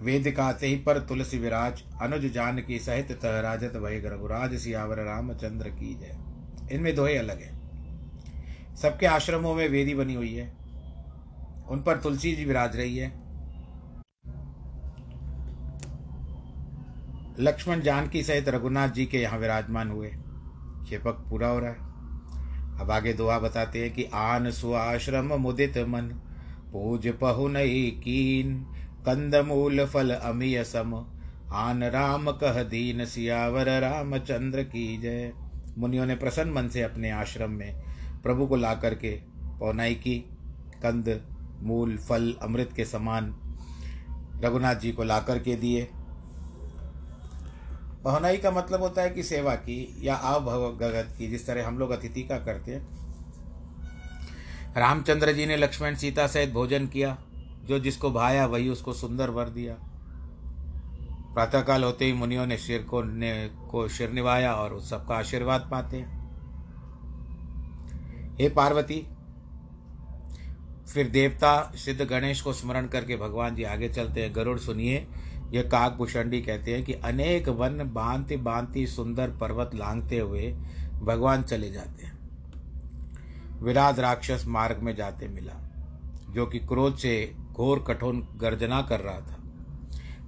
वेद 0.00 0.30
काते 0.30 0.66
ही 0.66 0.76
पर 0.76 0.98
तुलसी 0.98 1.38
विराज, 1.38 1.82
अनुज 2.02 2.26
जान 2.26 2.58
की 2.58 2.78
सहित 2.78 3.12
तह 3.12 3.40
राजत 3.40 3.76
वही 3.76 3.98
रघुराज 3.98 4.54
सियावर 4.54 4.98
रामचंद्र 4.98 5.68
की 5.68 5.94
जय। 5.94 6.18
इनमें 6.72 6.94
दो 6.94 7.06
ही 7.06 7.16
अलग 7.16 7.40
है। 7.40 7.55
सबके 8.82 9.06
आश्रमों 9.06 9.54
में 9.54 9.68
वेदी 9.68 9.94
बनी 9.94 10.14
हुई 10.14 10.34
है। 10.34 10.52
उन 11.68 11.82
पर 11.86 11.96
तुलसी 11.96 12.32
जी 12.32 12.44
विराज 12.44 12.76
रही 12.76 12.96
है। 12.96 13.26
लक्ष्मण 17.40 17.80
जानकी 17.80 18.22
सहित 18.22 18.48
रघुनाथ 18.48 18.88
जी 18.88 19.06
के 19.06 19.18
यहाँ 19.18 19.38
विराजमान 19.38 19.90
हुए। 19.90 20.10
क्षेपक 20.84 21.24
पूरा 21.30 21.48
हो 21.48 21.58
रहा 21.58 21.70
है। 21.70 21.86
अब 22.80 22.90
आगे 22.90 23.12
दुआ 23.12 23.38
बताते 23.38 23.82
हैं 23.82 23.92
कि 23.94 24.04
आन 24.14 24.50
सुआश्रम 24.50 25.32
मुदित 25.34 25.78
मन, 25.78 26.02
पूज 26.72 27.08
पहु 27.08 27.48
नई 27.48 27.90
कीन 28.04 28.58
कंद 29.06 29.34
मूल 29.36 29.84
फल 29.86 30.10
अमीय 30.10 30.64
सम। 30.64 30.94
आन 31.52 31.84
राम 31.84 32.30
कह 32.30 32.62
दीन 32.62 33.04
सियावर 33.04 33.80
रामचंद्र 33.80 34.62
की 34.62 34.98
जय। 34.98 35.32
मुनियों 35.78 36.06
ने 36.06 36.14
प्रसन्न 36.14 36.52
मन 36.52 36.68
से 36.68 36.82
अपने 36.82 37.10
आश्रम 37.10 37.50
में 37.50 37.95
प्रभु 38.26 38.46
को 38.46 38.56
ला 38.56 38.74
करके 38.74 39.10
पौनाई 39.58 39.94
की, 39.94 40.18
कंद, 40.82 41.20
मूल, 41.62 41.96
फल, 41.96 42.34
अमृत 42.42 42.70
के 42.76 42.84
समान 42.84 43.36
रघुनाथ 44.44 44.74
जी 44.74 44.92
को 44.92 45.04
ला 45.04 45.20
करके 45.20 45.56
दिए। 45.56 45.88
पहुनाई 48.04 48.36
का 48.36 48.50
मतलब 48.50 48.80
होता 48.80 49.02
है 49.02 49.10
कि 49.10 49.22
सेवा 49.22 49.54
की 49.54 49.98
या 50.02 50.14
अवभगत 50.14 51.14
की, 51.18 51.28
जिस 51.28 51.46
तरह 51.46 51.66
हम 51.66 51.78
लोग 51.78 51.90
अतिथि 51.90 52.22
का 52.22 52.38
करते 52.38 52.74
हैं। 52.74 52.88
रामचंद्र 54.76 55.32
जी 55.32 55.46
ने 55.46 55.56
लक्ष्मण 55.56 55.94
सीता 55.94 56.26
सहित 56.26 56.52
भोजन 56.52 56.86
किया, 56.86 57.18
जो 57.64 57.78
जिसको 57.78 58.10
भाया, 58.10 58.46
वही 58.46 58.68
उसको 58.68 58.92
सुंदर 58.92 59.30
वर 59.30 59.48
दिया। 59.48 59.74
प्रातःकाल 61.34 61.84
होते 61.84 62.04
ही 62.04 62.12
मुनियों 62.12 62.46
ने 62.46 62.56
सिर 62.56 62.82
को 62.82 63.02
ने, 63.02 63.50
को 63.70 63.88
सिर 63.88 64.10
निभाया 64.10 64.54
और 64.54 64.72
उस 64.72 64.90
सबका 64.90 65.14
आशीर्वाद 65.14 65.68
पाते 65.70 65.96
हैं। 65.96 66.15
हे 68.38 68.48
पार्वती, 68.48 69.06
फिर 70.86 71.08
देवता 71.08 71.72
सिद्ध 71.76 72.02
गणेश 72.02 72.40
को 72.40 72.52
स्मरण 72.52 72.86
करके 72.86 73.16
भगवान 73.16 73.54
जी 73.54 73.62
आगे 73.62 73.88
चलते 73.88 74.22
हैं। 74.22 74.34
गरुड़ 74.34 74.58
सुनिए 74.58 75.06
यह 75.52 75.62
काक 75.62 75.92
भूषणी 75.92 76.40
कहते 76.42 76.74
हैं 76.74 76.84
कि 76.84 76.92
अनेक 76.92 77.48
वन 77.48 77.82
बांति 77.84 78.36
बांति 78.36 78.86
सुंदर 78.86 79.30
पर्वत 79.30 79.74
लांगते 79.74 80.18
हुए 80.18 80.50
भगवान 81.02 81.42
चले 81.42 81.70
जाते 81.70 82.06
हैं। 82.06 82.14
विराट 83.62 83.98
राक्षस 83.98 84.44
मार्ग 84.46 84.78
में 84.78 84.94
जाते 84.96 85.28
मिला, 85.28 85.52
जो 86.30 86.46
कि 86.46 86.58
क्रोध 86.58 86.96
से 86.96 87.34
घोर 87.52 87.84
कठोर 87.88 88.14
गर्जना 88.36 88.82
कर 88.82 89.00
रहा 89.00 89.20
था। 89.20 89.38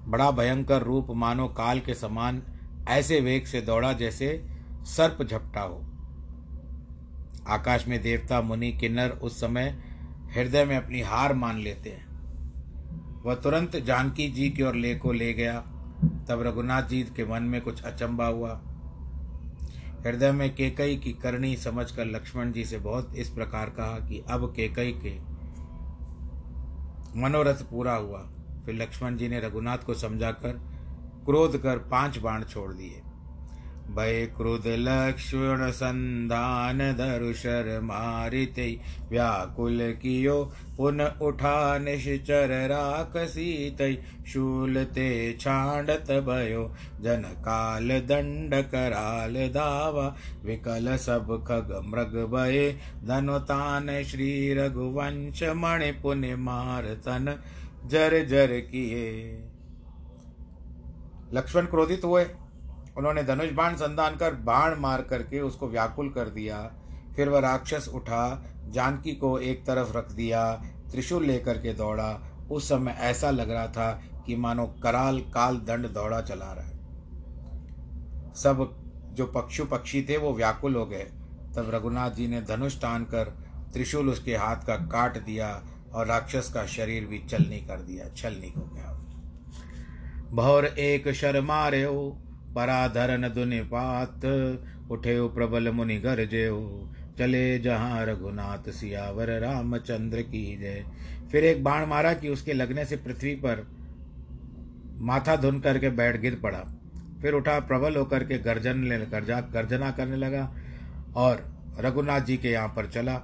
बड़ा 0.06 0.30
भयंकर 0.30 0.82
रूप 0.82 1.06
मानो 1.10 1.48
काल 1.48 1.80
के 1.80 1.94
समान 1.94 2.42
ऐसे 2.88 3.20
वेग 3.20 3.46
से 3.46 3.60
दौड़ा 3.60 3.92
जैसे 3.92 4.44
सर्प 4.86 5.22
झपटा 5.22 5.60
हो। 5.60 5.87
आकाश 7.48 7.88
में 7.88 8.02
देवता, 8.02 8.40
मुनि, 8.40 8.72
किन्नर 8.72 9.10
उस 9.10 9.40
समय 9.40 9.78
हृदय 10.34 10.64
में 10.64 10.76
अपनी 10.76 11.00
हार 11.00 11.34
मान 11.34 11.58
लेते 11.58 11.90
हैं। 11.90 12.08
वह 13.24 13.34
तुरंत 13.34 13.76
जानकी 13.76 14.28
जी 14.28 14.50
की 14.50 14.62
ओर 14.62 14.74
ले 14.74 14.94
को 14.94 15.12
ले 15.12 15.32
गया। 15.32 15.60
तब 16.28 16.42
रघुनाथ 16.46 16.82
जी 16.82 17.02
के 17.02 17.24
मन 17.24 17.42
में 17.42 17.60
कुछ 17.60 17.82
अचंबा 17.82 18.26
हुआ। 18.26 18.62
हृदय 20.06 20.32
में 20.32 20.54
केकई 20.54 20.96
की 20.96 21.12
करनी 21.12 21.56
समझकर 21.56 22.04
लक्ष्मण 22.04 22.52
जी 22.52 22.64
से 22.64 22.78
बहुत 22.78 23.14
इस 23.16 23.30
प्रकार 23.30 23.70
कहा 23.70 24.08
कि 24.08 24.24
अब 24.30 24.52
केकई 24.56 24.92
के 24.92 25.18
मनोरथ 27.20 27.62
पूरा 27.70 27.94
हुआ। 27.94 28.30
फिर 28.66 28.74
लक्ष्मण 28.74 29.16
जी 29.16 29.28
ने 29.28 29.40
रघुनाथ 29.40 29.78
को 29.78 29.94
समझाकर 29.94 30.52
क्रोध 31.24 31.62
कर 31.62 31.78
पाँच 31.78 32.18
बाण 32.18 32.44
छोड़ 32.44 32.72
दिए। 32.72 33.02
भय 33.90 34.26
क्रोध 34.36 34.66
लक्ष्मण 34.78 35.70
संधान 35.70 36.78
धरुषर 36.96 37.68
मारित 37.82 38.58
व्याकुल 39.10 39.78
कियो 40.02 40.42
पुन 40.76 41.00
उठा 41.22 41.56
निश्चर 41.78 42.50
राख 42.68 43.16
सीत 43.26 43.82
शूल 44.28 44.84
ते 44.94 45.08
छांडत 45.40 46.10
भयो 46.26 46.64
जन 47.02 47.22
काल 47.38 47.88
दंड 48.08 48.54
कराल 48.64 49.34
दावा 49.48 50.06
विकल 50.44 50.96
सब 50.96 51.32
खग 51.48 51.72
मृग 51.84 52.16
भय 52.32 52.70
धनुतान 53.04 53.88
श्री 54.04 54.32
रघुवंश 54.54 55.42
मणि 55.56 55.90
पुण्य 56.02 56.36
मार 56.40 56.94
तन 57.06 57.34
जर 57.86 58.24
जर 58.26 58.58
किए 58.70 59.06
लक्ष्मण 61.32 61.66
क्रोधित 61.66 62.04
हुए। 62.04 62.24
उन्होंने 62.98 63.22
धनुष 63.22 63.50
बाण 63.50 63.74
संधान 63.74 64.16
कर 64.16 64.34
बाण 64.34 64.78
मार 64.78 65.02
करके 65.02 65.40
उसको 65.40 65.68
व्याकुल 65.68 66.08
कर 66.08 66.28
दिया। 66.28 66.70
फिर 67.16 67.28
वह 67.28 67.40
राक्षस 67.40 67.88
उठा, 67.94 68.44
जानकी 68.68 69.12
को 69.12 69.38
एक 69.38 69.66
तरफ़ 69.66 69.96
रख 69.96 70.12
दिया, 70.12 70.52
त्रिशूल 70.90 71.24
लेकर 71.24 71.58
के 71.58 71.74
दौड़ा। 71.74 72.32
उस 72.50 72.68
समय 72.68 72.96
ऐसा 72.98 73.30
लग 73.30 73.50
रहा 73.50 73.66
था 73.66 74.02
कि 74.26 74.36
मानो 74.36 74.66
कराल 74.66 75.20
काल 75.20 75.56
दंड 75.56 75.88
दौड़ा 75.88 76.20
चला 76.20 76.52
रहा 76.52 76.64
है। 76.64 76.78
सब 78.34 78.76
जो 79.12 79.26
पक्षु 79.26 79.64
पक्षी 79.64 80.02
थे 80.02 80.16
वो 80.16 80.34
व्याकुल 80.34 80.74
हो 80.74 80.86
गए। 80.86 81.04
तब 81.56 81.70
रघुनाथ 81.74 82.10
जी 82.10 82.28
ने 82.28 82.42
धनुष 82.42 82.80
टान 82.80 83.04
कर 83.04 83.24
त्रिशूल 83.72 84.08
उसके 84.08 84.36
हाथ 84.36 84.56
का 84.56 84.76
काट 84.76 85.24
दिया 85.24 85.62
और 85.92 86.06
राक्षस 86.06 86.50
का 86.54 86.66
शरीर 86.66 87.04
भी 87.04 87.18
चलनी 87.18 87.60
कर 87.60 87.80
दिया। 87.80 88.08
छलनी 88.08 88.52
हो 88.56 88.62
गया। 88.62 88.94
भौर 90.30 90.64
एक 90.66 91.08
शर 91.08 91.40
मारे 91.40 91.84
पराधरन 92.58 93.28
दुनिपात 93.28 94.24
उठे 94.90 95.16
प्रबल 95.28 95.70
मुनि 95.70 95.96
गरजेऊ 95.98 96.86
चले 97.18 97.58
जहाँ 97.58 98.04
रघुनाथ 98.06 98.70
सियावर, 98.70 99.30
रामचंद्र 99.40 100.22
की 100.22 100.56
जय। 100.56 100.84
फिर 101.32 101.44
एक 101.44 101.62
बाण 101.64 101.86
मारा 101.86 102.12
कि 102.12 102.28
उसके 102.28 102.52
लगने 102.52 102.84
से 102.84 102.96
पृथ्वी 102.96 103.34
पर 103.34 103.66
माथा 105.00 105.36
धुन 105.36 105.60
करके 105.60 105.90
बैठ 105.90 106.20
गिर 106.20 106.34
पड़ा। 106.34 106.64
फिर 107.22 107.34
उठा 107.34 107.58
प्रबल 107.60 107.96
होकर 107.96 108.24
के 108.24 108.38
गर्जन 108.38 108.82
ले, 108.84 108.98
गर्जा, 108.98 109.40
गर्जना 109.40 109.90
करने 109.90 110.16
लगा 110.16 110.42
और 111.16 111.44
रघुनाथ 111.80 112.20
जी 112.20 112.36
के 112.36 112.48
यहाँ 112.48 112.68
पर 112.68 112.86
चला। 112.86 113.20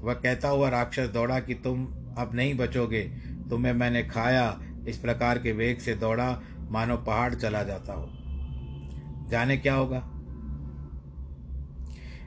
वह 0.00 0.14
कहता 0.14 0.48
हुआ 0.48 0.68
राक्षस 0.68 1.08
दौड़ा 1.08 1.40
कि 1.40 1.54
तुम 1.54 1.86
अब 2.18 2.30
नहीं 2.34 2.54
बचोगे, 2.56 3.02
तुम्हें 3.50 3.72
मैंने 3.72 4.02
खाया, 4.02 4.60
इस 4.88 4.98
प्रकार 4.98 5.38
के 5.38 5.52
वेग 5.52 5.78
से 5.78 5.94
दौड़ा, 5.94 6.30
मानो 6.70 6.96
पहाड़ 6.96 7.34
चला 7.34 7.62
जाता 7.62 7.92
हो। 7.92 8.08
जाने 9.28 9.56
क्या 9.56 9.74
होगा? 9.74 10.12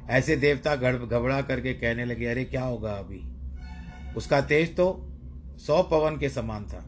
ऐसे 0.09 0.35
देवता 0.35 0.75
घबरा 0.75 1.41
करके 1.41 1.73
कहने 1.73 2.05
लगे, 2.05 2.25
अरे, 2.25 2.45
क्या 2.45 2.63
होगा 2.63 2.91
अभी? 2.91 3.21
उसका 4.13 4.41
तेज 4.41 4.75
तो 4.77 5.05
सौ 5.57 5.83
पवन 5.83 6.17
के 6.17 6.29
समान 6.29 6.65
था। 6.65 6.85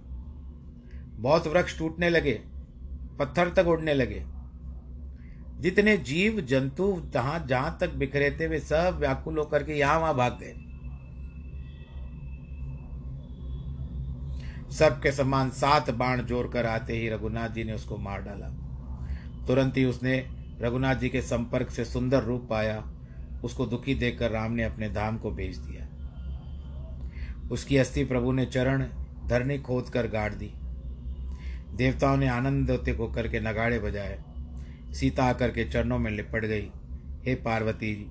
बहुत 1.22 1.48
वृक्ष 1.48 1.80
टूटने 1.80 2.10
लगे, 2.10 2.42
पत्थर 3.20 3.50
तक 3.50 3.68
उड़ने 3.68 3.94
लगे। 3.94 4.26
जितने 5.60 5.98
जीव, 5.98 6.42
जंतु, 6.42 7.02
जहाँ 7.14 7.46
जहाँ 7.48 7.78
तक 7.82 7.94
बिखरे 7.94 8.38
थे, 8.40 8.48
वे 8.48 8.60
सब 8.60 8.98
व्याकुल 9.00 9.38
होकर 9.38 9.64
के 9.64 9.74
यहाँ 9.74 10.00
वहाँ 10.00 10.16
भाग 10.16 10.40
गए। 10.42 10.54
सबके 14.72 15.12
समान 15.12 15.50
सात 15.50 15.90
बाण 15.90 16.22
जोड़कर 16.22 16.66
आते 16.66 16.94
ही 16.94 17.10
रघुनाथ 17.10 17.50
जी 17.50 17.64
ने 17.64 17.74
उसको 17.74 17.98
मार 17.98 18.22
डाला। 18.22 18.61
तुरंत 19.52 19.78
ही 19.78 19.86
उसने 19.86 20.28
रघुनाथ 20.62 20.96
जी 20.96 21.10
के 21.10 21.22
संपर्क 21.22 21.70
से 21.70 21.86
सुंदर 21.86 22.24
रूप 22.24 22.48
पाया। 22.50 22.92
उसको 23.44 23.66
दुखी 23.66 23.96
देखकर 23.96 24.32
राम 24.32 24.52
ने 24.52 24.64
अपने 24.64 24.90
धाम 24.90 25.18
को 25.18 25.32
भेज 25.32 25.58
दिया। 25.58 25.88
उसकी 27.52 27.78
अस्थि 27.78 28.04
प्रभु 28.04 28.32
ने 28.32 28.46
चरण 28.46 28.88
धरनी 29.28 29.60
खोद 29.60 29.90
कर 29.90 30.08
गाड़ 30.08 30.34
दी। 30.34 30.54
देवताओं 31.76 32.18
ने 32.18 32.28
आनंद 32.28 32.68
के 32.90 33.40
नगाड़े 33.40 33.80
बजाए। 33.80 34.24
सीता 34.94 35.24
आकर 35.24 35.50
के 35.50 35.70
चरणों 35.70 36.00
में 36.00 36.12
लिपट 36.12 36.46
गई। 36.46 36.72
हे 37.26 37.36
पार्वती 37.36 37.96
जी 37.96 38.04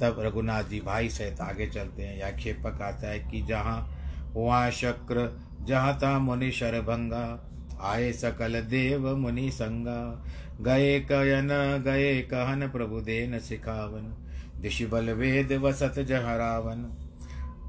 तब 0.00 0.16
रघुनाथ 0.18 0.64
जी 0.64 0.80
भाई 0.80 1.08
सहित 1.08 1.40
आगे 1.40 1.66
चलते 1.66 2.02
हैं। 2.02 2.18
या 2.18 2.30
खेपक 2.30 2.82
आता 2.82 3.10
है 3.10 3.18
कि 3.18 3.42
जहाँ 3.42 3.98
हुआ 4.34 4.70
शक्र, 4.70 5.40
जहाँ 5.62 5.98
था 6.02 6.18
मुनि 6.18 6.50
शरभंगा, 6.50 7.52
आए 7.82 8.12
सकल 8.12 8.60
देव 8.60 9.16
मुनि 9.16 9.50
संगा। 9.50 10.24
गए 10.60 11.00
कयन 11.00 11.48
गए 11.84 12.20
कहन 12.22 12.68
प्रभु 12.68 13.00
देन 13.00 13.38
सिखावन। 13.38 14.24
दिशि 14.60 14.86
बल 14.86 15.10
वेद 15.10 15.52
वसत 15.52 15.94
जह 15.98 16.34
रावन 16.36 16.96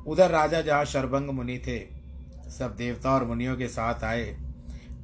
उधर 0.08 0.30
राजा 0.30 0.62
जहाँ 0.62 0.86
शरभंग 0.86 1.30
मुनि 1.30 1.58
थे, 1.58 1.80
सब 2.52 2.76
देवता 2.76 3.12
और 3.12 3.26
मुनियों 3.26 3.56
के 3.58 3.68
साथ 3.68 4.04
आए। 4.04 4.26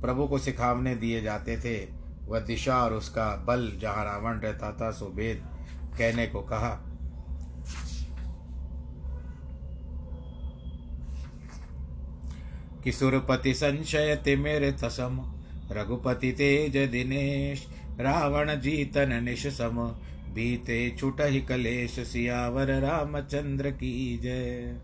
प्रभु 0.02 0.28
को 0.28 0.38
सिखावने 0.38 0.96
दिए 0.96 1.22
जाते 1.22 1.58
थे। 1.58 2.04
वह 2.26 2.40
दिशा 2.40 2.84
और 2.84 2.94
उसका 2.94 3.36
बल 3.36 3.72
जहाँ 3.82 4.06
रावण 4.06 4.40
रहता 4.40 4.72
था, 4.72 4.92
सो 4.92 5.12
वेद 5.16 5.44
कहने 5.98 6.28
को 6.28 6.42
कहा। 6.42 6.70
किशोरपति 12.84 13.54
संशय 13.54 14.22
तिमिर 14.26 14.72
तसम। 14.72 15.33
रघुपति 15.74 16.32
तेज 16.32 16.78
दिनेश, 16.92 17.68
रावण 18.00 18.56
जीतन 18.56 19.24
निश 19.24 19.48
सम 19.48 19.96
बीते 20.34 20.96
छुट 21.00 21.22
ही 21.22 21.42
कलेश, 21.42 22.00
सियावर 22.00 22.72
रामचंद्र 22.82 23.72
की 23.72 24.18
जय। 24.18 24.76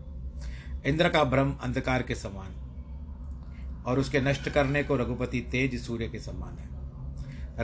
इंद्र 0.86 1.08
का 1.08 1.24
भ्रम 1.24 1.52
अंधकार 1.52 2.02
के 2.02 2.14
समान 2.14 2.56
और 3.86 3.98
उसके 3.98 4.20
नष्ट 4.20 4.48
करने 4.48 4.82
को 4.82 4.96
रघुपति 4.96 5.40
तेज 5.40 5.82
सूर्य 5.82 6.08
के 6.08 6.18
समान 6.18 6.58
है। 6.58 6.70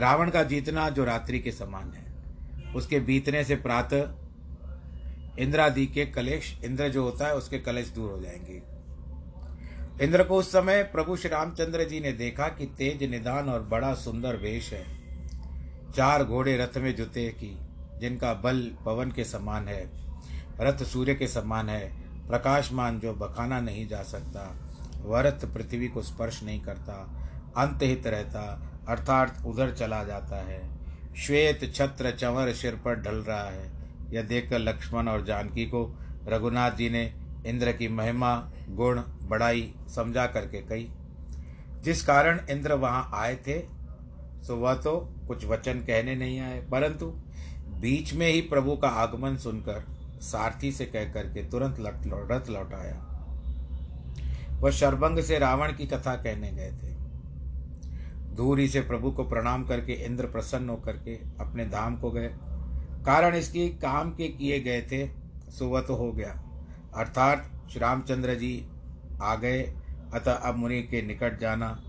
रावण 0.01 0.29
का 0.29 0.43
जीतना 0.43 0.89
जो 0.89 1.05
रात्रि 1.05 1.39
के 1.39 1.51
समान 1.51 1.93
है, 1.93 2.05
उसके 2.73 2.99
बीतने 2.99 3.43
से 3.43 3.55
प्रातः 3.55 4.15
इंद्रादि 5.39 5.85
के 5.85 6.05
कलेश, 6.05 6.59
इंद्र 6.65 6.89
जो 6.89 7.03
होता 7.03 7.27
है, 7.27 7.35
उसके 7.35 7.59
कलेश 7.59 7.87
दूर 7.87 8.11
हो 8.11 8.21
जाएँगे। 8.21 8.76
इंद्र 10.01 10.23
को 10.23 10.35
उस 10.35 10.51
समय 10.51 10.83
प्रभु 10.83 11.15
श्री 11.15 11.29
रामचंद्र 11.29 11.83
जी 11.83 11.99
ने 11.99 12.11
देखा 12.11 12.47
कि 12.47 12.65
तेज 12.65 13.03
निदान 13.03 13.49
और 13.49 13.61
बड़ा 13.61 13.93
सुंदर 13.93 14.35
वेश 14.35 14.73
है। 14.73 14.85
चार 15.95 16.23
घोड़े 16.23 16.57
रथ 16.57 16.77
में 16.77 16.95
जुते 16.95 17.29
की, 17.29 17.57
जिनका 17.99 18.33
बल 18.33 18.71
पवन 18.85 19.11
के 19.11 19.23
समान 19.23 19.67
है, 19.67 19.89
रथ 20.59 20.83
सूर्य 20.83 21.15
के 21.15 21.27
समान 21.27 21.69
है, 21.69 21.89
प्रकाशमान 22.27 22.99
जो 22.99 23.13
बखाना 23.13 23.59
नहीं 23.59 23.87
जा 23.87 24.03
सकता 24.03 24.63
वरथ 25.01 25.45
पृथ्वी 25.53 25.87
को 25.87 26.01
स्पर्श 26.01 26.43
नहीं 26.43 26.61
करता, 26.61 26.93
अंतहित 27.57 28.07
रहता, 28.07 28.71
अर्थात 28.87 29.43
उधर 29.45 29.73
चला 29.73 30.03
जाता 30.03 30.35
है। 30.35 30.61
श्वेत 31.15 31.73
छत्र 31.75 32.11
चंवर 32.11 32.53
सिर 32.53 32.75
पर 32.75 32.95
ढल 32.95 33.15
रहा 33.15 33.49
है। 33.49 33.71
यह 34.09 34.21
देखकर 34.21 34.59
लक्ष्मण 34.59 35.07
और 35.07 35.25
जानकी 35.25 35.65
को 35.65 35.99
रघुनाथ 36.27 36.71
जी 36.71 36.89
ने 36.89 37.13
इंद्र 37.47 37.71
की 37.71 37.87
महिमा, 37.87 38.51
गुण, 38.69 39.01
बड़ाई 39.23 39.73
समझा 39.95 40.27
करके 40.27 40.61
कही। 40.61 40.89
जिस 41.81 42.05
कारण 42.05 42.39
इंद्र 42.49 42.73
वहाँ 42.73 43.11
आए 43.13 43.35
थे, 43.35 43.59
सो 44.43 44.55
वह 44.55 44.73
तो 44.73 45.15
कुछ 45.27 45.45
वचन 45.45 45.73
कहने 45.73 46.15
नहीं 46.15 46.39
आए। 46.39 46.61
परंतु 46.71 47.05
बीच 47.67 48.13
में 48.13 48.29
ही 48.29 48.41
प्रभु 48.41 48.77
का 48.77 48.87
आगमन 48.87 49.37
सुनकर 49.37 49.83
सारथी 50.21 50.71
से 50.71 50.85
कह 50.85 51.03
करके 51.03 51.43
तुरंत 51.43 51.79
लट, 51.79 52.01
रथ 52.31 52.49
लौटाया। 52.49 53.13
वह 54.59 54.71
शरभंग 54.71 55.19
से 55.19 55.39
रावण 55.39 55.73
की 55.73 55.87
कथा 55.87 56.15
कहने 56.15 56.51
गए 56.51 56.71
थे। 56.71 56.97
दूर 58.35 58.59
ही 58.59 58.67
से 58.67 58.81
प्रभु 58.81 59.11
को 59.11 59.23
प्रणाम 59.23 59.63
करके 59.63 59.93
इंद्र 59.93 60.25
प्रसन्न 60.25 60.69
होकर 60.69 60.91
के 60.91 61.15
अपने 61.15 61.65
धाम 61.65 61.97
को 61.97 62.11
गए। 62.11 62.29
कारण 63.05 63.35
इसकी 63.35 63.69
काम 63.69 64.11
के 64.11 64.27
किए 64.27 64.59
गए 64.59 64.81
थे, 64.81 65.09
सो 65.51 65.67
वह 65.67 65.81
तो 65.81 65.95
हो 65.95 66.11
गया। 66.11 66.43
अर्थात 66.97 67.51
श्री 67.69 67.79
रामचंद्र 67.79 68.35
जी 68.35 68.67
आ 69.21 69.35
गए। 69.35 69.61
अतः 70.13 70.31
अब 70.31 70.55
मुनि 70.55 70.81
के 70.81 71.01
निकट 71.01 71.39
जाना 71.39 71.83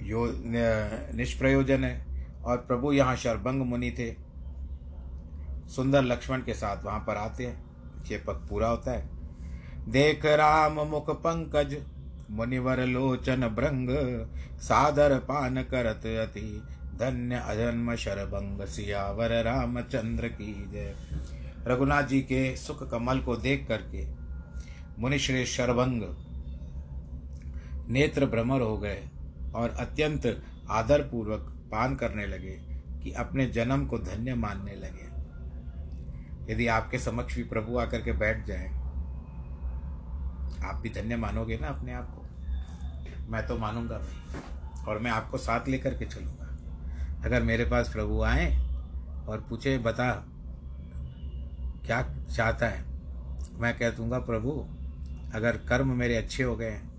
यो 0.00 0.26
निष्प्रयोजन 1.14 1.84
है। 1.84 2.26
और 2.44 2.56
प्रभु 2.56 2.92
यहाँ 2.92 3.16
शरभंग 3.16 3.62
मुनि 3.62 3.90
थे। 3.90 4.14
सुंदर 5.68 6.02
लक्ष्मण 6.02 6.38
के 6.38 6.54
साथ 6.54 6.84
वहाँ 6.84 7.00
पर 7.00 7.16
आते 7.16 7.46
हैं। 7.46 8.02
चेपक 8.04 8.46
पूरा 8.50 8.68
होता 8.68 8.90
है। 8.90 9.08
देख 9.88 10.24
राम 10.24 10.80
मुख 10.80 11.10
पंकज, 11.10 11.76
मुनिवर 12.30 12.80
लोचन 12.80 13.48
भ्रंग, 13.48 13.88
सादर 14.60 15.18
पान 15.18 15.62
करत 15.62 16.06
अति, 16.06 16.62
धन्य 16.96 17.34
अजन्म 17.34 17.94
शरभंग 17.94 18.66
सियावर 18.66 19.42
रामचंद्र 19.44 20.28
की 20.28 20.70
जय। 20.72 20.94
रघुनाथ 21.66 22.02
जी 22.02 22.20
के 22.20 22.56
सुख 22.56 22.90
कमल 22.90 23.20
को 23.20 23.36
देख 23.36 23.66
करके 23.68 24.06
मुनिश्री 24.98 25.44
शरभंग 25.46 26.02
नेत्र 27.88 28.26
भ्रमर 28.26 28.60
हो 28.60 28.76
गए 28.78 29.02
और 29.54 29.70
अत्यंत 29.70 30.26
आदरपूर्वक 30.70 31.40
पान 31.72 31.94
करने 31.96 32.26
लगे 32.26 32.58
कि 33.02 33.12
अपने 33.12 33.46
जन्म 33.46 33.86
को 33.86 33.98
धन्य 33.98 34.34
मानने 34.34 34.74
लगे। 34.74 35.10
यदि 36.52 36.66
आपके 36.66 36.98
समक्ष 36.98 37.36
भी 37.36 37.42
प्रभु 37.44 37.78
आकर 37.78 38.02
के 38.02 38.12
बैठ 38.12 38.44
जाए, 38.46 38.66
आप 40.64 40.80
भी 40.82 40.90
धन्य 40.90 41.16
मानोगे 41.16 41.58
ना 41.58 41.68
अपने 41.68 41.92
आप 41.92 42.10
को? 42.10 43.30
मैं 43.30 43.46
तो 43.46 43.58
मानूँगा 43.58 43.98
भाई, 43.98 44.84
और 44.88 44.98
मैं 44.98 45.10
आपको 45.10 45.38
साथ 45.38 45.68
लेकर 45.68 45.94
के 45.94 46.06
चलूँगा। 46.06 46.48
अगर 47.24 47.42
मेरे 47.42 47.64
पास 47.64 47.88
प्रभु 47.88 48.22
आए 48.22 48.46
और 49.28 49.46
पूछे, 49.50 49.78
बता 49.78 50.10
क्या 51.86 52.02
चाहता 52.32 52.66
है? 52.66 52.84
मैं 53.60 53.76
कह 53.78 53.90
दूँगा, 53.90 54.18
प्रभु, 54.18 54.50
अगर 55.34 55.56
कर्म 55.68 55.88
मेरे 55.88 56.16
अच्छे 56.16 56.42
हो 56.42 56.56
गए 56.56 56.70
हैं, 56.70 56.90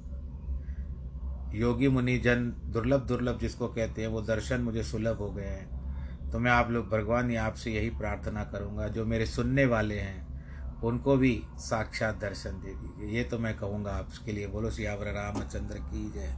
योगी 1.55 1.87
मुनि 1.87 2.17
जन 2.17 2.49
दुर्लभ 2.65 3.01
दुर्लभ 3.01 3.39
जिसको 3.39 3.67
कहते 3.67 4.01
हैं, 4.01 4.07
वो 4.07 4.21
दर्शन 4.21 4.61
मुझे 4.61 4.83
सुलभ 4.83 5.17
हो 5.17 5.31
गए 5.31 5.45
हैं 5.45 6.31
तो 6.31 6.39
मैं 6.39 6.51
आप 6.51 6.69
लोग, 6.71 6.89
भगवान 6.89 7.29
ही 7.29 7.35
आपसे 7.35 7.71
यही 7.71 7.89
प्रार्थना 7.89 8.43
करूँगा, 8.43 8.87
जो 8.87 9.05
मेरे 9.05 9.25
सुनने 9.25 9.65
वाले 9.65 9.99
हैं, 9.99 10.81
उनको 10.81 11.17
भी 11.17 11.43
साक्षात 11.57 12.15
दर्शन 12.15 12.51
दे 12.51 12.73
दीजिए। 12.73 13.17
ये 13.17 13.23
तो 13.23 13.39
मैं 13.39 13.57
कहूँगा 13.57 13.91
आपके 13.91 14.31
लिए। 14.31 14.47
बोलो, 14.47 14.69
सियावर 14.69 15.07
रामचंद्र 15.07 15.77
की 15.83 16.11
जय। 16.11 16.35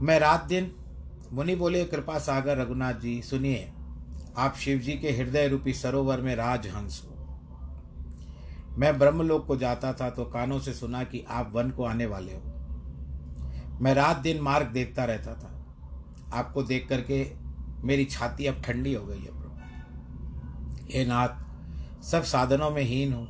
मैं 0.00 0.18
रात 0.18 0.44
दिन, 0.44 0.70
मुनि 1.32 1.54
बोले, 1.54 1.84
कृपा 1.84 2.18
सागर 2.18 2.58
रघुनाथ 2.58 2.94
जी, 2.94 3.22
सुनिए 3.22 3.70
आप 4.38 4.54
शिव 4.56 4.78
जी 4.78 4.92
के 4.92 5.10
हृदय 5.10 5.48
रूपी 5.48 5.72
सरोवर 5.72 6.20
में 6.20 6.34
राजहंस 6.36 7.02
हो। 7.04 7.10
मैं 8.78 8.98
ब्रह्मलोक 8.98 9.46
को 9.46 9.56
जाता 9.56 9.92
था 9.92 10.08
तो 10.10 10.24
कानों 10.24 10.58
से 10.58 10.72
सुना 10.74 11.02
कि 11.04 11.24
आप 11.30 11.52
वन 11.54 11.70
को 11.70 11.84
आने 11.84 12.06
वाले 12.06 12.32
हो। 12.32 13.78
मैं 13.80 13.94
रात 13.94 14.16
दिन 14.16 14.40
मार्ग 14.40 14.66
देखता 14.66 15.04
रहता 15.04 15.34
था। 15.34 15.50
आपको 16.34 16.62
देख 16.62 16.88
करके 16.88 17.24
मेरी 17.84 18.04
छाती 18.04 18.46
अब 18.46 18.62
ठंडी 18.62 18.94
हो 18.94 19.04
गई 19.06 19.18
है 19.18 19.30
प्रभु। 19.30 20.92
हे 20.92 21.04
नाथ, 21.06 22.02
सब 22.02 22.22
साधनों 22.22 22.70
में 22.70 22.82
हीन 22.82 23.12
हो। 23.12 23.26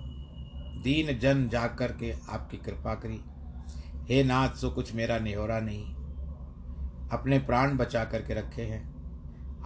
दीन 0.83 1.19
जन 1.19 1.49
जाग 1.49 1.77
करके 1.79 2.13
आपकी 2.31 2.57
कृपा 2.57 2.95
करी। 2.95 3.21
हे 4.09 4.23
नाथ 4.25 4.49
सो 4.51 4.71
कुछ 4.71 4.95
मेरा 4.95 5.19
निहोरा 5.19 5.61
नहीं, 5.61 5.85
अपने 7.11 7.39
प्राण 7.39 7.77
बचा 7.77 8.05
करके 8.05 8.35
रखे 8.35 8.63
हैं। 8.63 8.83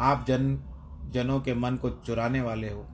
आप 0.01 0.25
जन 0.29 0.55
जनों 1.11 1.41
के 1.41 1.55
मन 1.55 1.77
को 1.77 1.91
चुराने 1.91 2.41
वाले 2.41 2.71
हो। 2.71 2.87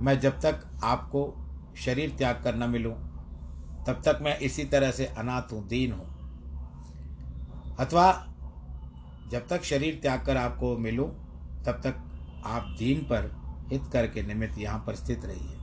मैं 0.00 0.20
जब 0.20 0.40
तक 0.40 0.80
आपको 0.84 1.46
शरीर 1.76 2.10
त्याग 2.10 2.40
कर 2.44 2.54
न 2.54 2.70
मिलूं, 2.70 2.94
तब 3.84 4.02
तक 4.04 4.18
मैं 4.22 4.38
इसी 4.38 4.64
तरह 4.64 4.90
से 4.90 5.06
अनाथ 5.06 5.52
हूँ, 5.52 5.68
दीन 5.68 5.92
हूँ। 5.92 6.14
अथवा 7.76 8.26
जब 9.28 9.48
तक 9.48 9.62
शरीर 9.62 9.98
त्याग 10.02 10.24
कर 10.26 10.36
आपको 10.36 10.78
मिलूं, 10.78 11.08
तब 11.64 11.80
तक 11.86 12.04
आप 12.46 12.76
दीन 12.78 13.00
पर 13.00 13.44
हित 13.72 13.82
करके 13.92 14.22
निमित्त 14.22 14.58
यहाँ 14.58 14.84
पर 14.86 14.94
स्थित 14.94 15.24
रहिए। 15.24 15.58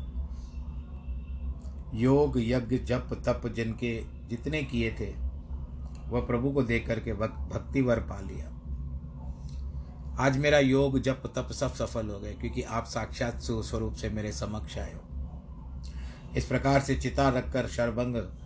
योग, 1.93 2.33
यज्ञ, 2.37 2.77
जप, 2.77 3.09
तप 3.27 3.47
जिनके 3.47 4.03
जितने 4.29 4.63
किए 4.63 4.91
थे, 4.91 5.13
वह 6.09 6.21
प्रभु 6.21 6.51
को 6.51 6.63
देख 6.63 6.87
करके 6.87 7.13
भक्ति 7.13 7.81
वर 7.81 7.99
पा 7.99 8.19
लिया। 8.19 8.60
आज 10.21 10.37
मेरा 10.37 10.59
योग, 10.59 10.99
जप, 10.99 11.23
तप 11.35 11.51
सब 11.51 11.73
सफल 11.73 12.07
हो 12.07 12.19
गए, 12.19 12.33
क्योंकि 12.33 12.61
आप 12.61 12.85
साक्षात 12.85 13.39
स्वरूप 13.41 13.93
से 13.93 14.09
मेरे 14.09 14.31
समक्ष 14.31 14.77
आए 14.77 14.93
हो। 14.93 15.31
इस 16.37 16.45
प्रकार 16.45 16.79
से 16.79 16.95
चिता 16.95 17.29
रखकर 17.29 17.67
शरभंग 17.67 18.37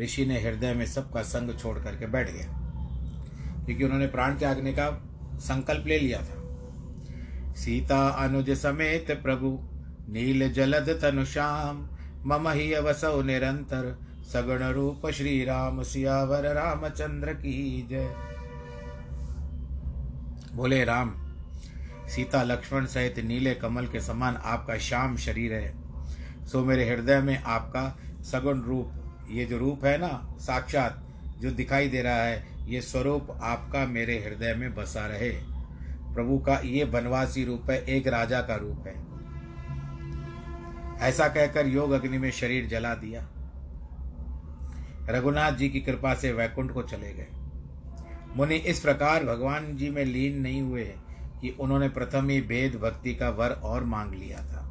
ऋषि 0.00 0.26
ने 0.26 0.40
हृदय 0.40 0.74
में 0.74 0.86
सबका 0.86 1.22
संग 1.22 1.58
छोड़ 1.58 1.78
करके 1.78 2.06
बैठ 2.06 2.30
गया। 2.30 2.46
क्योंकि 3.66 3.84
उन्होंने 3.84 4.06
प्राण 4.06 4.38
त्यागने 4.38 4.72
का 4.72 5.08
संकल्प 5.34 5.86
ले 5.86 5.98
लिया 5.98 6.18
था। 6.18 6.58
सीता 7.54 8.08
अनुज 8.08 8.50
समेत 8.50 9.22
प्रभु, 9.22 9.58
नील 10.08 10.52
जलद 10.52 10.98
तनु 11.02 11.24
श्याम, 11.24 11.88
मम 12.26 12.48
ही 12.48 12.72
अवसव 12.72 13.22
निरंतर, 13.22 13.98
सगुण 14.32 14.58
रूप 14.58 15.10
श्री 15.10 15.44
राम, 15.44 15.82
सियावर 15.82 16.54
रामचंद्र 16.54 17.34
की 17.34 17.86
जय। 17.90 18.14
बोले, 20.52 20.84
राम 20.84 21.19
सीता, 22.10 22.42
लक्ष्मण 22.42 22.86
सहित 22.86 23.18
नीले 23.18 23.54
कमल 23.54 23.86
के 23.86 24.00
समान 24.00 24.36
आपका 24.36 24.78
श्याम 24.78 25.16
शरीर 25.16 25.52
है। 25.52 25.74
सो 26.46 26.64
मेरे 26.64 26.88
हृदय 26.88 27.20
में 27.20 27.42
आपका 27.42 27.98
सगुण 28.22 28.60
रूप, 28.60 28.92
ये 29.30 29.44
जो 29.44 29.58
रूप 29.58 29.84
है 29.84 29.98
ना, 29.98 30.36
साक्षात 30.40 31.06
जो 31.38 31.50
दिखाई 31.50 31.88
दे 31.88 32.02
रहा 32.02 32.22
है, 32.22 32.46
ये 32.66 32.80
स्वरूप 32.80 33.30
आपका 33.42 33.86
मेरे 33.86 34.18
हृदय 34.18 34.54
में 34.54 34.74
बसा 34.74 35.06
रहे। 35.06 35.30
प्रभु 36.14 36.38
का 36.38 36.60
ये 36.64 36.84
बनवासी 36.84 37.44
रूप 37.44 37.70
है, 37.70 37.84
एक 37.84 38.06
राजा 38.06 38.40
का 38.40 38.56
रूप 38.56 38.86
है। 38.86 39.10
ऐसा 41.08 41.28
कहकर 41.28 41.66
योग 41.66 41.90
अग्नि 41.90 42.18
में 42.18 42.30
शरीर 42.30 42.66
जला 42.66 42.94
दिया। 42.94 43.28
रघुनाथ 45.08 45.52
जी 45.52 45.68
की 45.68 45.80
कृपा 45.80 46.14
से 46.14 46.32
वैकुंठ 46.32 46.70
को 46.70 46.82
चले 46.82 47.12
गए। 47.12 47.26
मुनि, 48.36 48.56
इस 48.56 48.80
प्रकार 48.80 49.24
भगवान 49.24 49.76
जी 49.76 49.90
में 49.90 50.04
लीन 50.04 50.40
नहीं 50.40 50.62
हुए। 50.62 50.94
कि 51.40 51.56
उन्होंने 51.60 51.88
प्रथम 51.88 52.28
ही 52.28 52.40
भेद 52.40 52.76
भक्ति 52.76 53.14
का 53.14 53.28
वर 53.28 53.50
और 53.50 53.84
मांग 53.84 54.14
लिया 54.14 54.38
था। 54.38 54.66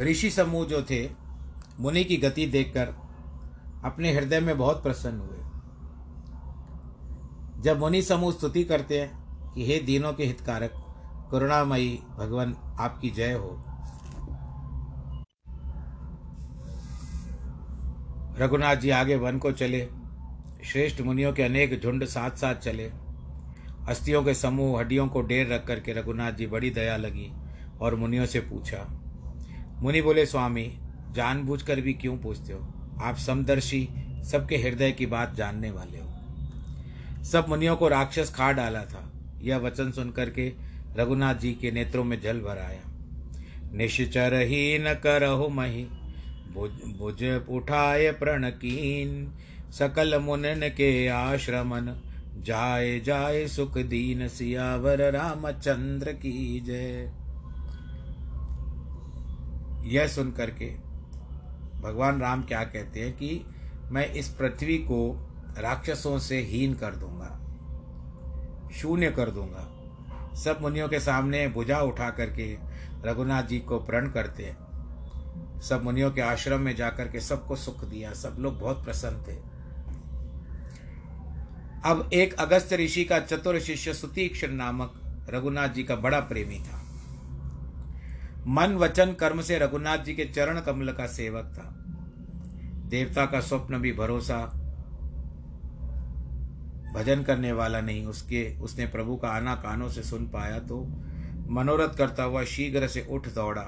ऋषि 0.00 0.30
समूह 0.30 0.66
जो 0.66 0.82
थे, 0.82 1.10
मुनि 1.80 2.04
की 2.04 2.16
गति 2.16 2.46
देखकर 2.46 2.94
अपने 3.84 4.12
हृदय 4.12 4.40
में 4.40 4.58
बहुत 4.58 4.82
प्रसन्न 4.82 5.18
हुए। 5.18 5.38
जब 7.62 7.78
मुनि 7.78 8.02
समूह 8.02 8.32
स्तुति 8.32 8.64
करते 8.64 9.00
हैं 9.00 9.22
कि 9.52 9.66
हे 9.66 9.78
दीनों 9.78 10.12
के 10.12 10.24
हितकारक, 10.24 10.72
करुणामयी 11.32 12.02
भगवान, 12.18 12.56
आपकी 12.80 13.10
जय 13.10 13.32
हो। 13.32 13.64
रघुनाथ 18.38 18.76
जी 18.76 18.90
आगे 18.90 19.16
वन 19.16 19.38
को 19.38 19.52
चले। 19.52 20.01
श्रेष्ठ 20.64 21.00
मुनियों 21.00 21.32
के 21.32 21.42
अनेक 21.42 21.80
झुंड 21.80 22.04
साथ 22.04 22.30
साथ 22.30 22.54
चले। 22.54 22.90
अस्थियों 23.88 24.22
के 24.24 24.34
समूह 24.34 24.78
हड्डियों 24.80 25.06
को 25.08 25.22
ढेर 25.22 25.52
रख 25.52 25.66
करके 25.66 25.92
रघुनाथ 25.92 26.32
जी 26.32 26.46
बड़ी 26.46 26.70
दया 26.70 26.96
लगी 26.96 27.30
और 27.80 27.94
मुनियों 27.94 28.26
से 28.26 28.40
पूछा, 28.40 28.86
मुनि 29.80 30.02
बोले, 30.02 30.26
स्वामी, 30.26 30.78
जानबूझकर 31.12 31.80
भी 31.80 31.92
क्यों 31.92 32.16
पूछते 32.16 32.52
हो? 32.52 32.60
आप 33.02 33.16
समदर्शी, 33.16 33.88
सबके 34.24 34.56
हृदय 34.56 34.92
की 34.92 35.06
बात 35.06 35.34
जानने 35.34 35.70
वाले 35.70 35.98
हो। 35.98 37.24
सब 37.24 37.46
मुनियों 37.48 37.76
को 37.76 37.88
राक्षस 37.88 38.32
खा 38.34 38.52
डाला 38.52 38.84
था। 38.84 39.08
यह 39.42 39.56
वचन 39.56 39.90
सुनकर 39.90 40.30
के 40.30 40.52
रघुनाथ 40.96 41.34
जी 41.34 41.52
के 41.52 41.70
नेत्रों 41.70 42.04
में 42.04 42.20
जल 42.20 42.40
भर 42.40 42.58
आया। 42.58 42.82
निश्चर 43.74 44.34
ही 44.34 44.78
न 44.78 44.94
करहु 44.94 45.48
मही 45.48 45.84
भुज 46.54 47.42
उठाए 47.48 48.10
प्रण 48.12 48.48
कीन 48.50 49.32
सकल 49.72 50.18
मुनन 50.20 50.68
के 50.76 51.08
आश्रमन। 51.08 51.94
जाए 52.38 52.98
जाए 53.00 53.46
सुख 53.48 53.78
दीन 53.78 54.26
सियावर, 54.28 55.10
रामचंद्र 55.12 56.12
की 56.12 56.60
जय। 56.60 57.12
यह 59.86 60.06
सुन 60.06 60.30
करके 60.32 60.66
भगवान 61.80 62.20
राम 62.20 62.42
क्या 62.42 62.62
कहते 62.64 63.00
हैं 63.00 63.12
कि 63.12 63.44
मैं 63.90 64.06
इस 64.12 64.28
पृथ्वी 64.28 64.76
को 64.78 65.00
राक्षसों 65.58 66.18
से 66.18 66.40
हीन 66.40 66.74
कर 66.74 66.94
दूँगा, 66.94 67.38
शून्य 68.72 69.10
कर 69.10 69.30
दूँगा। 69.30 69.68
सब 70.34 70.58
मुनियों 70.60 70.88
के 70.88 71.00
सामने 71.00 71.46
भुजा 71.48 71.78
उठा 71.80 72.10
करके 72.10 72.52
रघुनाथ 73.04 73.42
जी 73.42 73.58
को 73.60 73.78
प्रण 73.78 74.10
करते 74.10 74.44
हैं। 74.44 75.60
सब 75.60 75.84
मुनियों 75.84 76.10
के 76.10 76.20
आश्रम 76.20 76.60
में 76.60 76.74
जाकर 76.76 77.08
के 77.08 77.20
सबको 77.20 77.56
सुख 77.56 77.84
दिया। 77.84 78.12
सब 78.12 78.36
लोग 78.38 78.58
बहुत 78.60 78.84
प्रसन्न 78.84 79.22
थे। 79.22 79.51
अब 81.84 82.10
एक 82.12 82.34
अगस्त 82.34 82.72
ऋषि 82.72 83.04
का 83.04 83.18
चतुर 83.18 83.58
शिष्य 83.60 83.94
सुतीक्षण 83.94 84.52
नामक 84.52 84.92
रघुनाथ 85.30 85.68
जी 85.68 85.82
का 85.84 85.96
बड़ा 85.96 86.20
प्रेमी 86.20 86.58
था। 86.58 86.82
मन 88.46 88.74
वचन 88.74 89.12
कर्म 89.12 89.40
से 89.42 89.58
रघुनाथ 89.58 89.98
जी 89.98 90.14
के 90.14 90.24
चरण 90.24 90.60
कमल 90.60 90.92
का 90.92 91.06
सेवक 91.06 91.44
था। 91.44 91.74
देवता 92.88 93.26
का 93.26 93.40
स्वप्न 93.40 93.78
भी 93.78 93.92
भरोसा। 93.92 94.38
भजन 96.94 97.22
करने 97.22 97.52
वाला 97.52 97.80
नहीं, 97.80 98.06
उसके, 98.06 98.58
उसने 98.58 98.86
प्रभु 98.86 99.16
का 99.16 99.28
आना 99.28 99.54
कानों 99.54 99.88
से 99.88 100.02
सुन 100.02 100.26
पाया 100.26 100.58
तो 100.58 100.80
मनोरथ 101.48 101.96
करता 101.96 102.22
हुआ 102.22 102.44
शीघ्र 102.44 102.88
से 102.88 103.06
उठ 103.10 103.28
दौड़ा। 103.28 103.66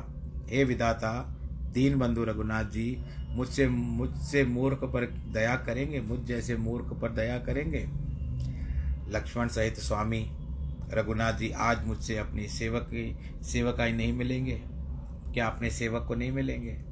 हे 0.49 0.65
विदाता 0.65 1.41
दीन 1.73 1.99
बंधु 1.99 2.25
रघुनाथ 2.25 2.65
जी, 2.65 3.05
मुझसे 3.29 3.69
मुझसे 3.69 4.45
मूर्ख 4.45 4.85
पर 4.85 5.05
दया 5.33 5.57
करेंगे, 5.57 6.01
मुझ 6.01 6.21
जैसे 6.21 6.57
मूर्ख 6.57 6.93
पर 6.93 7.11
दया 7.11 7.39
करेंगे? 7.39 8.04
लक्ष्मण 9.15 9.49
सहित 9.49 9.81
स्वामी 9.81 10.31
रघुनाथ 10.91 11.33
जी 11.33 11.51
आज 11.51 11.87
मुझसे 11.87 12.17
अपनी 12.17 12.49
सेवक 12.49 12.91
सेवकाई 13.43 13.93
नहीं 13.93 14.13
मिलेंगे। 14.13 14.63
क्या 15.35 15.47
अपने 15.47 15.71
सेवक 15.71 16.05
को 16.09 16.15
नहीं 16.15 16.31
मिलेंगे? 16.31 16.83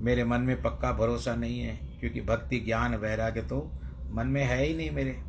मेरे 0.00 0.24
मन 0.24 0.40
में 0.40 0.62
पक्का 0.62 0.92
भरोसा 0.92 1.34
नहीं 1.34 1.60
है, 1.60 1.76
क्योंकि 2.00 2.20
भक्ति, 2.20 2.60
ज्ञान, 2.60 2.94
वैराग्य 2.94 3.42
तो 3.42 3.72
मन 4.12 4.26
में 4.26 4.44
है 4.44 4.64
ही 4.64 4.76
नहीं 4.76 4.90
मेरे। 4.90 5.22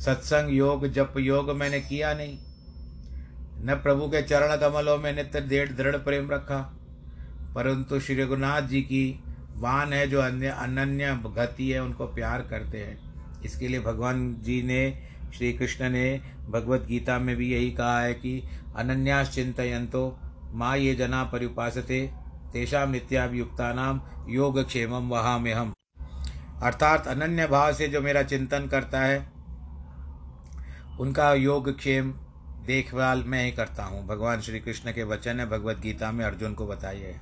सत्संग, 0.00 0.56
योग, 0.56 0.86
जप, 0.86 1.14
योग 1.16 1.50
मैंने 1.50 1.80
किया 1.80 2.14
नहीं। 2.14 2.38
न 3.66 3.80
प्रभु 3.82 4.06
के 4.06 4.22
चरण 4.22 4.56
कमलों 4.56 4.98
में 4.98 5.12
नित्य 5.12 5.40
डेढ़ 5.40 5.68
दृढ़ 5.68 5.96
प्रेम 5.96 6.30
रखा। 6.30 6.78
परंतु 7.54 8.00
श्री 8.00 8.22
रघुनाथ 8.22 8.62
जी 8.62 8.82
की 8.82 9.24
वान 9.56 9.92
है 9.92 10.08
जो 10.08 10.20
अन्य 10.20 10.46
अनन्य 10.46 11.20
गति 11.36 11.70
है, 11.70 11.82
उनको 11.82 12.06
प्यार 12.06 12.42
करते 12.42 12.78
हैं। 12.78 13.03
इसके 13.44 13.68
लिए 13.68 13.80
भगवान 13.80 14.34
जी 14.40 14.62
ने, 14.62 14.82
श्री 15.36 15.52
कृष्ण 15.52 15.88
ने, 15.90 16.20
भगवत 16.48 16.86
गीता 16.86 17.18
में 17.18 17.34
भी 17.36 17.52
यही 17.52 17.70
कहा 17.70 18.00
है 18.00 18.14
कि 18.14 18.42
अनन्यास 18.76 19.30
चिंतयंतो 19.30 20.18
माँ 20.54 20.76
ये 20.76 20.94
जना 20.94 21.22
परिपासते, 21.24 22.00
तेषा 22.52 22.84
नित्याभियुक्ता 22.86 23.72
नाम 23.72 24.00
योग 24.28 24.64
क्षेम 24.66 24.92
वहा 25.10 25.38
में 25.38 25.52
हम 25.54 25.72
अर्थात 26.62 27.06
अनन्य 27.06 27.46
भाव 27.46 27.72
से 27.72 27.88
जो 27.88 28.00
मेरा 28.00 28.22
चिंतन 28.22 28.66
करता 28.66 29.00
है, 29.00 29.18
उनका 31.00 31.32
योग 31.34 31.76
क्षेम 31.76 32.12
देखभाल 32.66 33.22
मैं 33.26 33.44
ही 33.44 33.50
करता 33.52 33.84
हूँ। 33.84 34.06
भगवान 34.06 34.40
श्री 34.40 34.60
कृष्ण 34.60 34.92
के 34.92 35.02
वचन 35.04 35.40
है, 35.40 35.46
भगवत 35.50 35.78
गीता 35.78 36.12
में 36.12 36.24
अर्जुन 36.24 36.54
को 36.54 36.66
बताइए। 36.66 37.16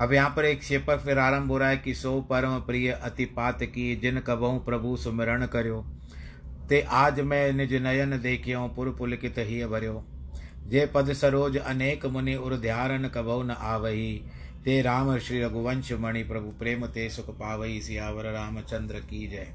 अब 0.00 0.12
यहाँ 0.12 0.30
पर 0.30 0.44
एक 0.44 0.62
शेपक 0.62 0.98
फिर 0.98 1.18
आरंभ 1.18 1.50
हो 1.50 1.58
रहा 1.58 1.68
है 1.68 1.76
कि 1.76 1.94
सो 1.94 2.20
परम 2.20 2.58
प्रिय 2.60 2.90
अति 2.90 3.24
पात 3.26 3.62
की, 3.62 3.94
जिन 3.96 4.20
कबहू 4.20 4.58
प्रभु 4.58 4.96
सुमिरण 4.96 5.46
करो। 5.46 5.84
ते 6.68 6.80
आज 6.80 7.20
मैं 7.20 7.52
निज 7.52 7.74
नयन 7.74 8.18
देखियो, 8.20 8.66
पुर 8.68 8.94
पुलकित 8.98 9.34
ही 9.38 9.64
भर्यो 9.64 10.04
जे 10.68 10.86
पद 10.86 11.12
सरोज 11.12 11.56
अनेक 11.56 12.06
मुनि 12.06 12.34
उर 12.34 12.56
ध्यान 12.56 13.08
कबहु 13.08 13.42
न 13.42 13.50
आवही। 13.50 14.12
ते 14.64 14.80
राम 14.82 15.18
श्री 15.18 15.42
रघुवंश 15.42 15.92
मणि 15.92 16.22
प्रभु 16.22 16.50
प्रेम 16.58 16.86
ते 16.86 17.08
सुख 17.10 17.30
पावही, 17.30 17.80
सियावर 17.82 18.32
रामचंद्र 18.32 19.00
की 19.00 19.26
जय। 19.28 19.52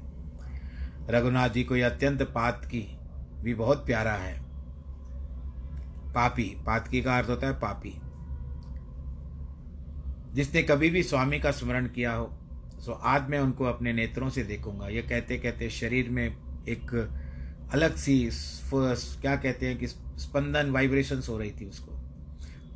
रघुनाथ 1.10 1.48
जी 1.48 1.64
को 1.64 1.76
यह 1.76 1.88
अत्यंत 1.88 2.22
पात 2.22 2.64
की, 2.64 2.86
भी 3.42 3.54
बहुत 3.54 3.86
प्यारा 3.86 4.12
है। 4.12 4.40
पापी 6.14 6.54
पातकी 6.66 7.02
का 7.02 7.18
अर्थ 7.18 7.28
होता 7.28 7.46
है 7.46 7.52
पापी। 7.52 7.94
जिसने 10.34 10.62
कभी 10.62 10.90
भी 10.90 11.02
स्वामी 11.02 11.40
का 11.40 11.50
स्मरण 11.50 11.86
किया 11.86 12.12
हो, 12.12 12.38
सो 12.80 12.92
आज 12.92 13.28
मैं 13.28 13.38
उनको 13.38 13.64
अपने 13.64 13.92
नेत्रों 13.92 14.30
से 14.30 14.44
देखूँगा। 14.44 14.88
ये 14.88 15.02
कहते 15.02 15.38
कहते 15.38 15.70
शरीर 15.70 16.10
में 16.10 16.36
एक 16.68 17.10
अलग 17.72 17.96
सी 17.96 18.30
क्या 19.20 19.36
कहते 19.36 19.66
हैं 19.66 19.78
कि 19.78 19.86
स्पंदन 19.88 20.70
वाइब्रेशंस 20.70 21.28
हो 21.28 21.38
रही 21.38 21.50
थी 21.50 21.68
उसको। 21.68 21.92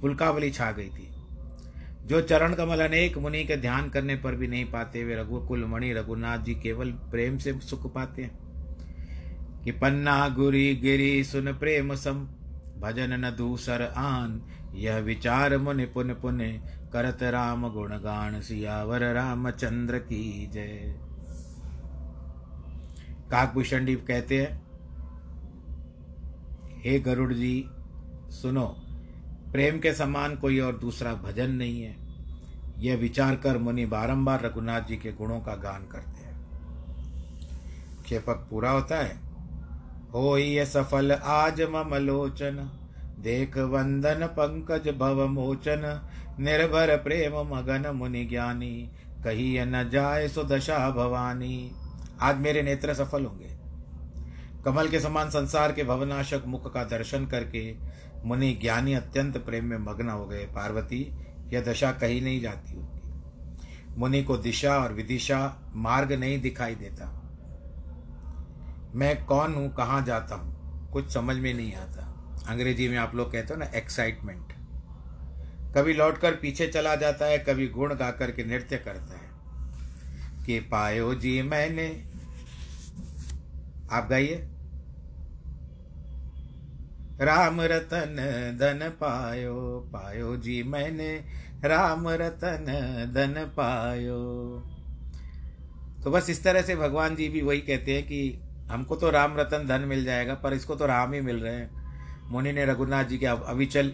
पुलकावली 0.01 0.51
छा 0.51 0.73
गई 0.73 0.89
थी। 0.89 1.13
जो 2.07 2.21
चरण 2.21 2.55
कमल 2.55 2.81
अनेक 2.81 3.19
मुनि 3.19 3.45
के 3.45 3.57
ध्यान 3.57 3.89
करने 3.89 4.17
पर 4.17 4.35
भी 4.35 4.47
नहीं 4.47 4.65
पाते, 4.65 5.05
वे 5.05 5.17
रघुकुल 5.17 5.65
मणि 5.65 5.93
रघुनाथ 5.93 6.39
जी 6.39 6.55
केवल 6.55 6.91
प्रेम 6.91 7.39
से 7.39 7.53
सुख 7.53 7.95
पाते 7.95 8.23
हैं। 8.23 8.47
कि 9.65 9.71
पन्ना, 9.73 10.29
गुरी, 10.29 10.77
गिरी, 10.77 11.25
सुन 11.25 11.53
प्रेम 11.53 11.95
सम 11.95 12.29
भजन 12.81 13.13
न 13.25 13.31
दूसर 13.31 13.83
आन। 13.83 14.41
यह 14.75 14.97
विचार 14.97 15.59
मुनि 15.59 15.85
पुन 15.85 16.15
पुन 16.15 16.39
करत 16.93 17.23
राम 17.23 17.69
गुण 17.73 17.93
गान 17.99 18.41
सियावर 18.41 19.13
रामचंद्र 19.15 19.99
की 19.99 20.47
जय। 20.47 21.01
काकभूषण 23.31 23.87
जी 23.87 23.95
कहते 23.97 24.43
हैं, 24.43 24.67
हे 26.85 26.99
गरुड़ 27.01 27.33
जी, 27.33 27.69
सुनो, 28.31 28.67
प्रेम 29.53 29.79
के 29.79 29.93
समान 29.95 30.37
कोई 30.37 30.61
और 30.61 30.79
दूसरा 30.79 31.15
भजन 31.15 31.51
नहीं 31.51 31.83
है। 31.83 31.97
यह 32.79 32.97
विचार 32.97 33.37
कर 33.37 33.59
मुनि 33.59 33.87
बारंबार 33.87 34.43
रघुनाथ 34.43 34.81
जी 34.81 34.97
के 34.97 35.13
गुणों 35.13 35.41
का 35.41 35.55
गान 35.55 35.87
करते 35.87 36.25
हैं। 36.25 36.37
क्षेपक 38.05 38.47
पूरा 38.51 38.71
होता 38.71 38.97
है 38.97 39.26
हो 40.15 40.37
सफल 40.65 41.13
आज 41.13 41.63
मम 41.63 41.95
लोचन। 41.95 42.81
देख 43.19 43.59
वंदन 43.59 44.27
पंकज 44.27 44.89
भव 44.99 45.27
मोचन। 45.27 46.09
निर्भर 46.41 46.97
प्रेम 46.97 47.33
मगन 47.33 47.93
मुनि 47.95 48.25
ज्ञानी। 48.25 48.91
कही 49.25 49.65
न 49.65 49.91
जाए 49.91 50.29
सुदशा 50.29 50.91
भवानी। 50.91 51.73
आज 52.21 52.39
मेरे 52.39 52.63
नेत्र 52.63 52.95
सफल 52.95 53.25
होंगे। 53.25 53.59
कमल 54.65 54.89
के 54.89 55.01
समान 55.01 55.31
संसार 55.31 55.73
के 55.73 55.85
भवनाशक 55.85 56.43
मुख 56.47 56.75
का 56.75 56.85
दर्शन 56.85 57.27
करके 57.27 57.75
मुनि 58.25 58.53
ज्ञानी 58.53 58.95
अत्यंत 58.95 59.39
प्रेम 59.39 59.65
में 59.65 59.79
मग्न 59.79 60.09
हो 60.09 60.27
गए। 60.27 60.45
पार्वती, 60.45 61.11
यह 61.53 61.61
दशा 61.61 61.93
कहीं 61.93 62.23
नहीं 62.23 62.41
जाती 62.41 62.75
होगी। 62.75 63.13
मुनि 63.99 64.23
को 64.23 64.37
दिशा 64.37 64.79
और 64.79 64.93
विदिशा 64.93 65.73
मार्ग 65.75 66.13
नहीं 66.13 66.41
दिखाई 66.41 66.75
देता। 66.75 67.26
मैं 68.97 69.25
कौन 69.25 69.55
हूँ, 69.55 69.75
कहाँ 69.75 70.05
जाता 70.05 70.35
हूँ, 70.35 70.91
कुछ 70.91 71.13
समझ 71.15 71.37
में 71.37 71.55
नहीं 71.55 71.75
आता। 71.75 72.13
अंग्रेज़ी 72.49 72.89
में 72.89 72.97
आप 72.97 73.15
लोग 73.15 73.33
कहते 73.33 73.55
हो 73.55 73.61
ना 73.61 73.67
एक्साइटमेंट 73.67 74.53
कभी 75.77 75.93
लौटकर 75.93 76.33
पीछे 76.33 76.67
चला 76.67 76.97
जाता 76.97 77.27
है, 77.27 77.39
कभी 77.39 77.69
गुण 77.69 77.95
गा 77.95 78.11
करके 78.11 78.45
नृत्य 78.45 78.77
करता 78.77 79.15
है। 79.15 79.27
कि 80.47 80.61
पायो 80.61 81.15
जी 81.15 81.43
मैंने। 81.43 82.05
आप 83.91 84.09
गाइए। 84.11 84.35
राम 87.21 87.61
रतन 87.61 88.17
धन 88.61 88.89
पायो 88.89 89.91
पायो 89.93 90.37
जी 90.37 90.63
मैंने। 90.63 91.25
राम 91.65 92.09
रतन 92.09 92.65
धन 93.15 93.35
पायो। 93.45 94.63
तो 96.05 96.11
बस 96.11 96.31
इस 96.31 96.45
तरह 96.45 96.63
से 96.63 96.77
भगवान 96.77 97.17
जी 97.17 97.29
भी 97.29 97.43
वही 97.43 97.61
कहते 97.61 97.95
हैं 97.95 98.07
कि 98.07 98.46
हमको 98.71 98.97
तो 98.97 99.11
राम 99.11 99.37
रतन 99.37 99.67
धन 99.69 99.81
मिल 99.81 100.05
जाएगा, 100.05 100.35
पर 100.35 100.55
इसको 100.55 100.75
तो 100.75 100.87
राम 100.87 101.13
ही 101.13 101.21
मिल 101.21 101.37
रहे 101.37 101.55
हैं। 101.55 101.71
मुनि 102.31 102.53
ने 102.53 102.65
रघुनाथ 102.67 103.05
जी 103.05 103.19
के 103.19 103.27
अविचल 103.27 103.89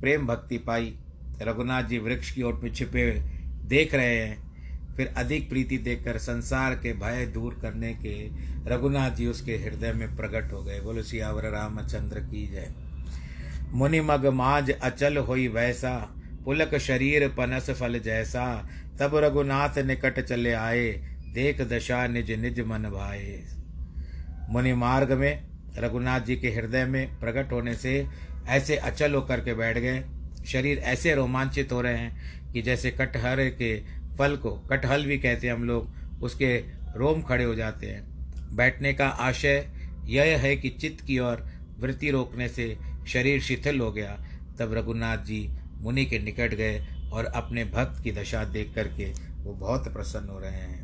प्रेम 0.00 0.26
भक्ति 0.26 0.58
पाई। 0.58 0.94
रघुनाथ 1.42 1.82
जी 1.82 1.98
वृक्ष 1.98 2.30
की 2.30 2.42
ओर 2.42 2.54
में 2.54 2.72
छिपे 2.74 3.10
देख 3.68 3.94
रहे 3.94 4.16
हैं। 4.16 4.42
फिर 4.96 5.14
अधिक 5.16 5.48
प्रीति 5.48 5.78
देखकर 5.78 6.18
संसार 6.18 6.74
के 6.74 6.92
भय 6.92 7.26
दूर 7.26 7.58
करने 7.62 7.92
के 7.94 8.14
रघुनाथ 8.70 9.10
जी 9.10 9.26
उसके 9.26 9.56
हृदय 9.56 9.92
में 9.92 10.16
प्रकट 10.16 10.52
हो 10.52 10.62
गए। 10.62 10.80
बोलो, 10.80 11.02
सियावर 11.02 11.50
रामचंद्र 11.50 12.20
की 12.20 12.46
जय। 12.46 12.72
मुनि 13.70 14.00
मग 14.00 14.26
माज 14.26 14.70
अचल 14.70 15.16
होई 15.16 15.48
वैसा, 15.48 15.96
पुलक 16.44 16.74
शरीर 16.74 17.28
पनस 17.28 17.70
फल 17.70 17.98
जैसा। 17.98 18.46
तब 19.00 19.16
रघुनाथ 19.16 19.78
निकट 19.78 20.20
चले 20.20 20.52
आए, 20.52 20.88
देख 21.34 21.60
दशा 21.60 22.06
निज 22.06 22.30
निज 22.30 22.60
मन 22.60 22.82
भाए। 22.82 23.42
मुनि 24.48 24.72
मार्ग 24.72 25.12
में, 25.12 25.46
रघुनाथ 25.76 26.20
जी 26.20 26.36
के 26.36 26.48
हृदय 26.48 26.84
में 26.84 27.18
प्रकट 27.20 27.52
होने 27.52 27.74
से 27.74 28.06
ऐसे 28.48 28.76
अचल 28.76 29.14
होकर 29.14 29.40
के 29.40 29.54
बैठ 29.54 29.78
गए। 29.78 30.04
शरीर 30.46 30.78
ऐसे 30.78 31.14
रोमांचित 31.14 31.72
हो 31.72 31.80
रहे 31.80 31.96
हैं 31.96 32.52
कि 32.52 32.62
जैसे 32.62 32.90
कटहर 32.90 33.48
के 33.48 33.80
फल 34.18 34.36
को, 34.36 34.50
कटहल 34.50 35.04
भी 35.04 35.18
कहते 35.18 35.46
हैं 35.46 35.54
हम 35.54 35.64
लोग, 35.64 35.94
उसके 36.22 36.56
रोम 36.96 37.22
खड़े 37.22 37.44
हो 37.44 37.54
जाते 37.54 37.86
हैं। 37.86 38.14
बैठने 38.56 38.92
का 38.92 39.08
आशय 39.08 39.68
यह 40.04 40.38
है 40.38 40.56
कि 40.56 40.68
चित्त 40.68 41.04
की 41.04 41.18
ओर 41.18 41.46
वृत्ति 41.80 42.10
रोकने 42.10 42.48
से 42.48 42.78
शरीर 43.08 43.40
शिथिल 43.40 43.80
हो 43.80 43.92
गया। 43.92 44.26
तब 44.58 44.74
रघुनाथ 44.74 45.18
जी 45.18 45.50
मुनि 45.78 46.04
के 46.04 46.18
निकट 46.18 46.54
गए 46.54 46.86
और 47.12 47.24
अपने 47.24 47.64
भक्त 47.64 48.02
की 48.02 48.12
दशा 48.12 48.44
देख 48.44 48.74
करके 48.74 49.12
वो 49.36 49.52
बहुत 49.52 49.92
प्रसन्न 49.92 50.28
हो 50.28 50.38
रहे 50.38 50.50
हैं। 50.50 50.83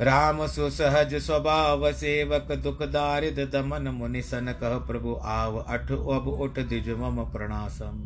राम 0.00 0.46
सुसहज 0.46 1.14
स्वभाव 1.14 1.92
सेवक, 1.92 2.52
दुख 2.52 2.82
दारिद 2.82 3.38
दमन 3.52 3.88
मुनि 3.88 4.22
सन 4.22 4.52
कह 4.52 4.76
प्रभु 4.78 5.14
आव, 5.24 5.56
अठ 5.58 5.90
अब 5.90 6.28
उठ 6.28 6.58
दिज 6.58 6.88
मम 6.90 7.24
प्रणासम। 7.24 8.04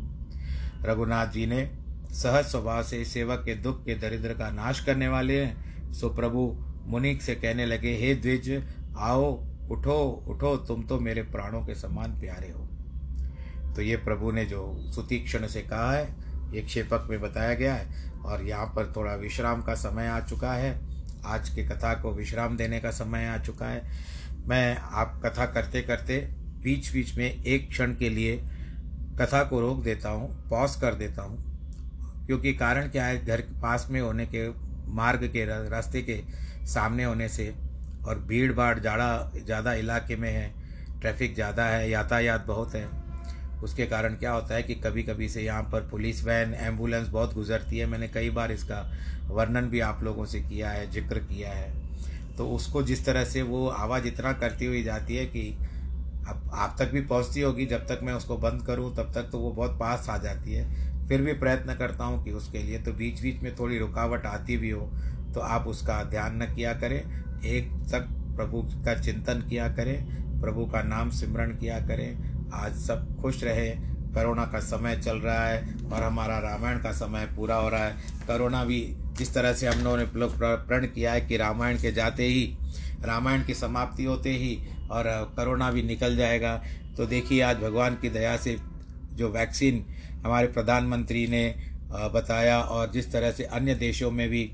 रघुनाथ 0.85 1.27
जी 1.27 1.45
ने 1.45 1.71
सहज 2.13 2.45
स्वभाव 2.45 2.83
से 2.83 3.05
सेवक 3.05 3.43
के 3.45 3.55
दुख 3.55 3.85
के 3.85 3.95
दरिद्र 3.95 4.33
का 4.33 4.49
नाश 4.51 4.79
करने 4.85 5.07
वाले 5.07 5.45
हैं। 5.45 5.93
सो 5.93 6.09
प्रभु 6.09 6.55
मुनि 6.85 7.19
से 7.21 7.35
कहने 7.35 7.65
लगे, 7.65 7.95
हे 7.95 8.15
द्विज, 8.15 8.63
आओ, 8.97 9.31
उठो 9.71 10.25
उठो, 10.27 10.57
तुम 10.57 10.83
तो 10.83 10.99
मेरे 10.99 11.21
प्राणों 11.21 11.65
के 11.65 11.75
समान 11.75 12.19
प्यारे 12.19 12.51
हो। 12.51 12.67
तो 13.75 13.81
ये 13.81 13.95
प्रभु 13.95 14.31
ने 14.31 14.45
जो 14.45 14.91
सुतीक्षण 14.91 15.47
से 15.47 15.61
कहा 15.61 15.91
है, 15.91 16.15
ये 16.53 16.61
क्षेपक 16.61 17.07
में 17.09 17.21
बताया 17.21 17.53
गया 17.53 17.75
है, 17.75 18.11
और 18.25 18.43
यहाँ 18.43 18.65
पर 18.65 18.93
थोड़ा 18.95 19.15
विश्राम 19.15 19.61
का 19.61 19.73
समय 19.75 20.07
आ 20.07 20.19
चुका 20.19 20.53
है। 20.53 20.92
आज 21.25 21.49
की 21.49 21.63
कथा 21.63 21.93
को 21.93 22.11
विश्राम 22.13 22.57
देने 22.57 22.79
का 22.79 22.91
समय 22.91 23.25
आ 23.27 23.37
चुका 23.39 23.65
है। 23.65 23.83
मैं 24.47 24.77
आप 24.77 25.19
कथा 25.25 25.45
करते 25.47 25.81
करते 25.81 26.17
बीच 26.63 26.91
बीच 26.93 27.15
में 27.17 27.43
एक 27.43 27.69
क्षण 27.69 27.93
के 27.95 28.09
लिए 28.09 28.37
कथा 29.19 29.43
को 29.43 29.59
रोक 29.61 29.83
देता 29.83 30.09
हूँ 30.09 30.29
पॉज 30.49 30.75
कर 30.75 30.93
देता 30.95 31.21
हूँ, 31.21 31.37
क्योंकि 32.25 32.53
कारण 32.53 32.89
क्या 32.89 33.05
है? 33.05 33.25
घर 33.25 33.41
के 33.41 33.59
पास 33.61 33.87
में 33.91 33.99
होने 34.01 34.25
के, 34.25 34.47
मार्ग 34.93 35.23
के, 35.27 35.45
रास्ते 35.69 36.01
के 36.01 36.19
सामने 36.67 37.03
होने 37.03 37.29
से 37.29 37.53
और 38.05 38.19
भीड़ 38.27 38.51
भाड़ 38.53 38.77
ज़्यादा 38.79 39.31
ज़्यादा 39.37 39.73
इलाके 39.75 40.15
में 40.15 40.29
है 40.31 40.51
ट्रैफ़िक 41.01 41.33
ज़्यादा 41.35 41.65
है, 41.65 41.89
यातायात 41.89 42.45
बहुत 42.47 42.75
है। 42.75 42.87
उसके 43.63 43.85
कारण 43.87 44.15
क्या 44.15 44.31
होता 44.31 44.55
है 44.55 44.63
कि 44.63 44.75
कभी 44.77 45.03
कभी 45.03 45.29
से 45.29 45.41
यहाँ 45.41 45.63
पर 45.63 45.87
पुलिस 45.89 46.23
वैन, 46.23 46.53
एंबुलेंस 46.53 47.07
बहुत 47.09 47.33
गुजरती 47.33 47.77
है। 47.77 47.85
मैंने 47.85 48.07
कई 48.09 48.29
बार 48.29 48.51
इसका 48.51 48.85
वर्णन 49.29 49.69
भी 49.69 49.79
आप 49.81 50.03
लोगों 50.03 50.25
से 50.25 50.41
किया 50.41 50.69
है, 50.69 50.89
ज़िक्र 50.91 51.19
किया 51.21 51.51
है। 51.51 51.71
तो 52.37 52.47
उसको 52.49 52.83
जिस 52.83 53.05
तरह 53.05 53.25
से 53.25 53.41
वो 53.43 53.67
आवाज़ 53.69 54.07
इतना 54.07 54.33
करती 54.33 54.65
हुई 54.65 54.83
जाती 54.83 55.15
है 55.15 55.25
कि 55.27 55.49
अब 56.23 56.49
आप 56.53 56.75
तक 56.79 56.91
भी 56.91 57.01
पहुँचती 57.03 57.41
होगी, 57.41 57.65
जब 57.65 57.85
तक 57.87 57.99
मैं 58.03 58.13
उसको 58.13 58.37
बंद 58.39 58.65
करूँ, 58.65 58.93
तब 58.95 59.11
तक 59.15 59.29
तो 59.31 59.39
वो 59.39 59.51
बहुत 59.51 59.77
पास 59.79 60.09
आ 60.09 60.17
जाती 60.19 60.53
है। 60.53 61.07
फिर 61.07 61.21
भी 61.21 61.33
प्रयत्न 61.35 61.73
करता 61.75 62.03
हूँ 62.03 62.23
कि 62.23 62.31
उसके 62.31 62.59
लिए 62.59 62.79
तो 62.79 62.91
बीच 62.93 63.21
बीच 63.21 63.41
में 63.43 63.55
थोड़ी 63.55 63.77
रुकावट 63.79 64.25
आती 64.25 64.57
भी 64.57 64.69
हो 64.69 64.89
तो 65.33 65.39
आप 65.41 65.67
उसका 65.67 66.03
ध्यान 66.05 66.41
न 66.41 66.45
किया 66.55 66.73
करें। 66.75 66.99
एक 67.45 67.71
तक 67.91 68.07
प्रभु 68.35 68.61
का 68.85 68.93
चिंतन 68.95 69.41
किया 69.49 69.67
करें, 69.69 70.41
प्रभु 70.41 70.65
का 70.65 70.81
नाम 70.83 71.09
सिमरण 71.11 71.51
किया 71.51 71.79
करें। 71.79 72.32
आज 72.53 72.75
सब 72.77 73.15
खुश 73.21 73.43
रहे। 73.43 73.69
कोरोना 74.13 74.45
का 74.45 74.59
समय 74.61 74.95
चल 74.97 75.17
रहा 75.17 75.45
है 75.45 75.61
और 75.85 76.03
हमारा 76.03 76.37
रामायण 76.39 76.79
का 76.79 76.91
समय 76.91 77.25
पूरा 77.35 77.55
हो 77.55 77.69
रहा 77.69 77.85
है। 77.85 77.93
कोरोना 78.27 78.63
भी 78.65 78.79
जिस 79.17 79.33
तरह 79.33 79.53
से 79.53 79.67
हम 79.67 79.79
लोगों 79.79 79.97
ने 79.97 80.05
प्रण 80.13 80.85
किया 80.85 81.13
है 81.13 81.21
कि 81.21 81.37
रामायण 81.37 81.77
के 81.77 81.91
जाते 81.91 82.25
ही, 82.25 82.45
रामायण 83.01 83.43
की 83.43 83.53
समाप्ति 83.53 84.03
होते 84.03 84.33
ही 84.33 84.57
और 84.91 85.05
कोरोना 85.35 85.71
भी 85.71 85.83
निकल 85.83 86.15
जाएगा। 86.15 86.55
तो 86.97 87.05
देखिए, 87.05 87.41
आज 87.41 87.57
भगवान 87.57 87.95
की 87.95 88.09
दया 88.09 88.35
से 88.37 88.57
जो 89.13 89.29
वैक्सीन 89.29 89.85
हमारे 90.25 90.47
प्रधानमंत्री 90.47 91.27
ने 91.27 91.43
बताया 91.91 92.59
और 92.59 92.91
जिस 92.91 93.11
तरह 93.11 93.31
से 93.31 93.43
अन्य 93.43 93.75
देशों 93.75 94.11
में 94.11 94.27
भी 94.29 94.49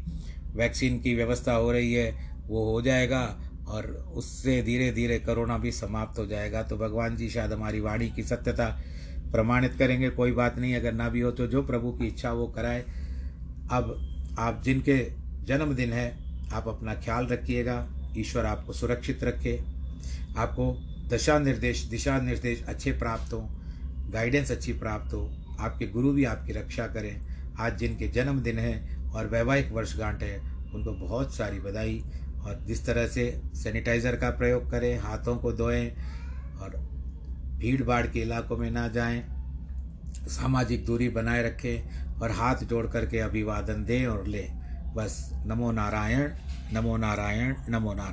वैक्सीन 0.56 1.00
की 1.00 1.16
व्यवस्था 1.16 1.54
हो 1.54 1.72
रही 1.72 1.94
है, 1.94 2.12
वो 2.48 2.72
हो 2.72 2.82
जाएगा। 2.82 3.22
और 3.70 3.86
उससे 4.16 4.62
धीरे 4.64 4.92
धीरे 4.92 5.18
कोरोना 5.20 5.58
भी 5.58 5.72
समाप्त 5.72 6.20
हो 6.20 6.26
जाएगा। 6.26 6.62
तो 6.64 6.78
भगवान 6.78 7.16
जी 7.18 7.30
शायद 7.30 7.54
हमारी 7.54 7.80
वाणी 7.80 8.10
की 8.10 8.24
सत्यता 8.24 8.68
प्रमाणित 9.32 9.74
करेंगे, 9.74 10.10
कोई 10.10 10.32
बात 10.32 10.58
नहीं, 10.58 10.76
अगर 10.76 10.94
ना 10.94 11.10
भी 11.10 11.20
हो 11.20 11.32
तो 11.32 11.48
जो 11.48 11.62
प्रभु 11.64 11.92
की 11.92 12.08
इच्छा 12.08 12.32
वो 12.32 12.48
कराए। 12.48 12.84
अब 13.72 14.36
आप 14.40 14.62
जिनके 14.64 14.98
जन्मदिन 15.46 15.94
है, 15.94 16.08
आप 16.54 16.68
अपना 16.68 16.94
ख्याल 16.96 17.28
रखिएगा, 17.28 17.86
ईश्वर 18.18 18.46
आपको 18.46 18.74
सुरक्षित 18.74 19.24
रखे, 19.24 19.60
आपको 20.38 20.76
दशा 21.10 21.38
निर्देश, 21.40 21.84
दिशा 21.84 22.20
निर्देश 22.22 22.64
अच्छे 22.64 22.92
प्राप्त 22.92 23.34
हों 23.34 23.48
गाइडेंस 24.14 24.52
अच्छी 24.52 24.74
प्राप्त 24.74 25.14
हो, 25.14 25.30
आपके 25.60 25.88
गुरु 25.88 26.12
भी 26.12 26.24
आपकी 26.26 26.54
रक्षा 26.54 26.88
करें। 26.88 27.20
आज 27.60 27.78
जिनके 27.78 28.08
जन्मदिन 28.08 28.60
है 28.60 28.98
और 29.10 29.28
वैवाहिक 29.28 29.72
वर्षगांठ 29.72 30.24
है, 30.24 30.40
उनको 30.74 30.92
बहुत 30.98 31.36
सारी 31.36 31.60
बधाई 31.60 32.02
और 32.46 32.62
जिस 32.68 32.86
तरह 32.86 33.08
से 33.08 33.42
सैनिटाइज़र 33.56 34.16
का 34.16 34.30
प्रयोग 34.30 34.70
करें, 34.70 35.00
हाथों 35.00 35.38
को 35.38 35.54
धोएँ 35.54 35.92
और 36.62 36.80
भीड़ 37.60 37.84
भाड़ 37.84 38.08
के 38.08 38.20
इलाकों 38.20 38.58
में 38.58 38.72
ना 38.72 38.88
जाएँ, 38.88 39.24
सामाजिक 40.28 40.86
दूरी 40.86 41.10
बनाए 41.10 41.44
रखें 41.44 41.80
और 42.22 42.32
हाथ 42.32 42.56
जोड़ 42.56 42.88
करके 42.88 43.20
अभिवादन 43.20 43.86
दें 43.86 44.06
और 44.08 44.28
लें। 44.28 44.50
बस 44.96 45.40
नमो 45.46 45.72
नारायण 45.72 46.32
नमो 46.74 46.98
नारायण 46.98 47.56
नमो 47.70 47.94
नारायण। 47.94 48.08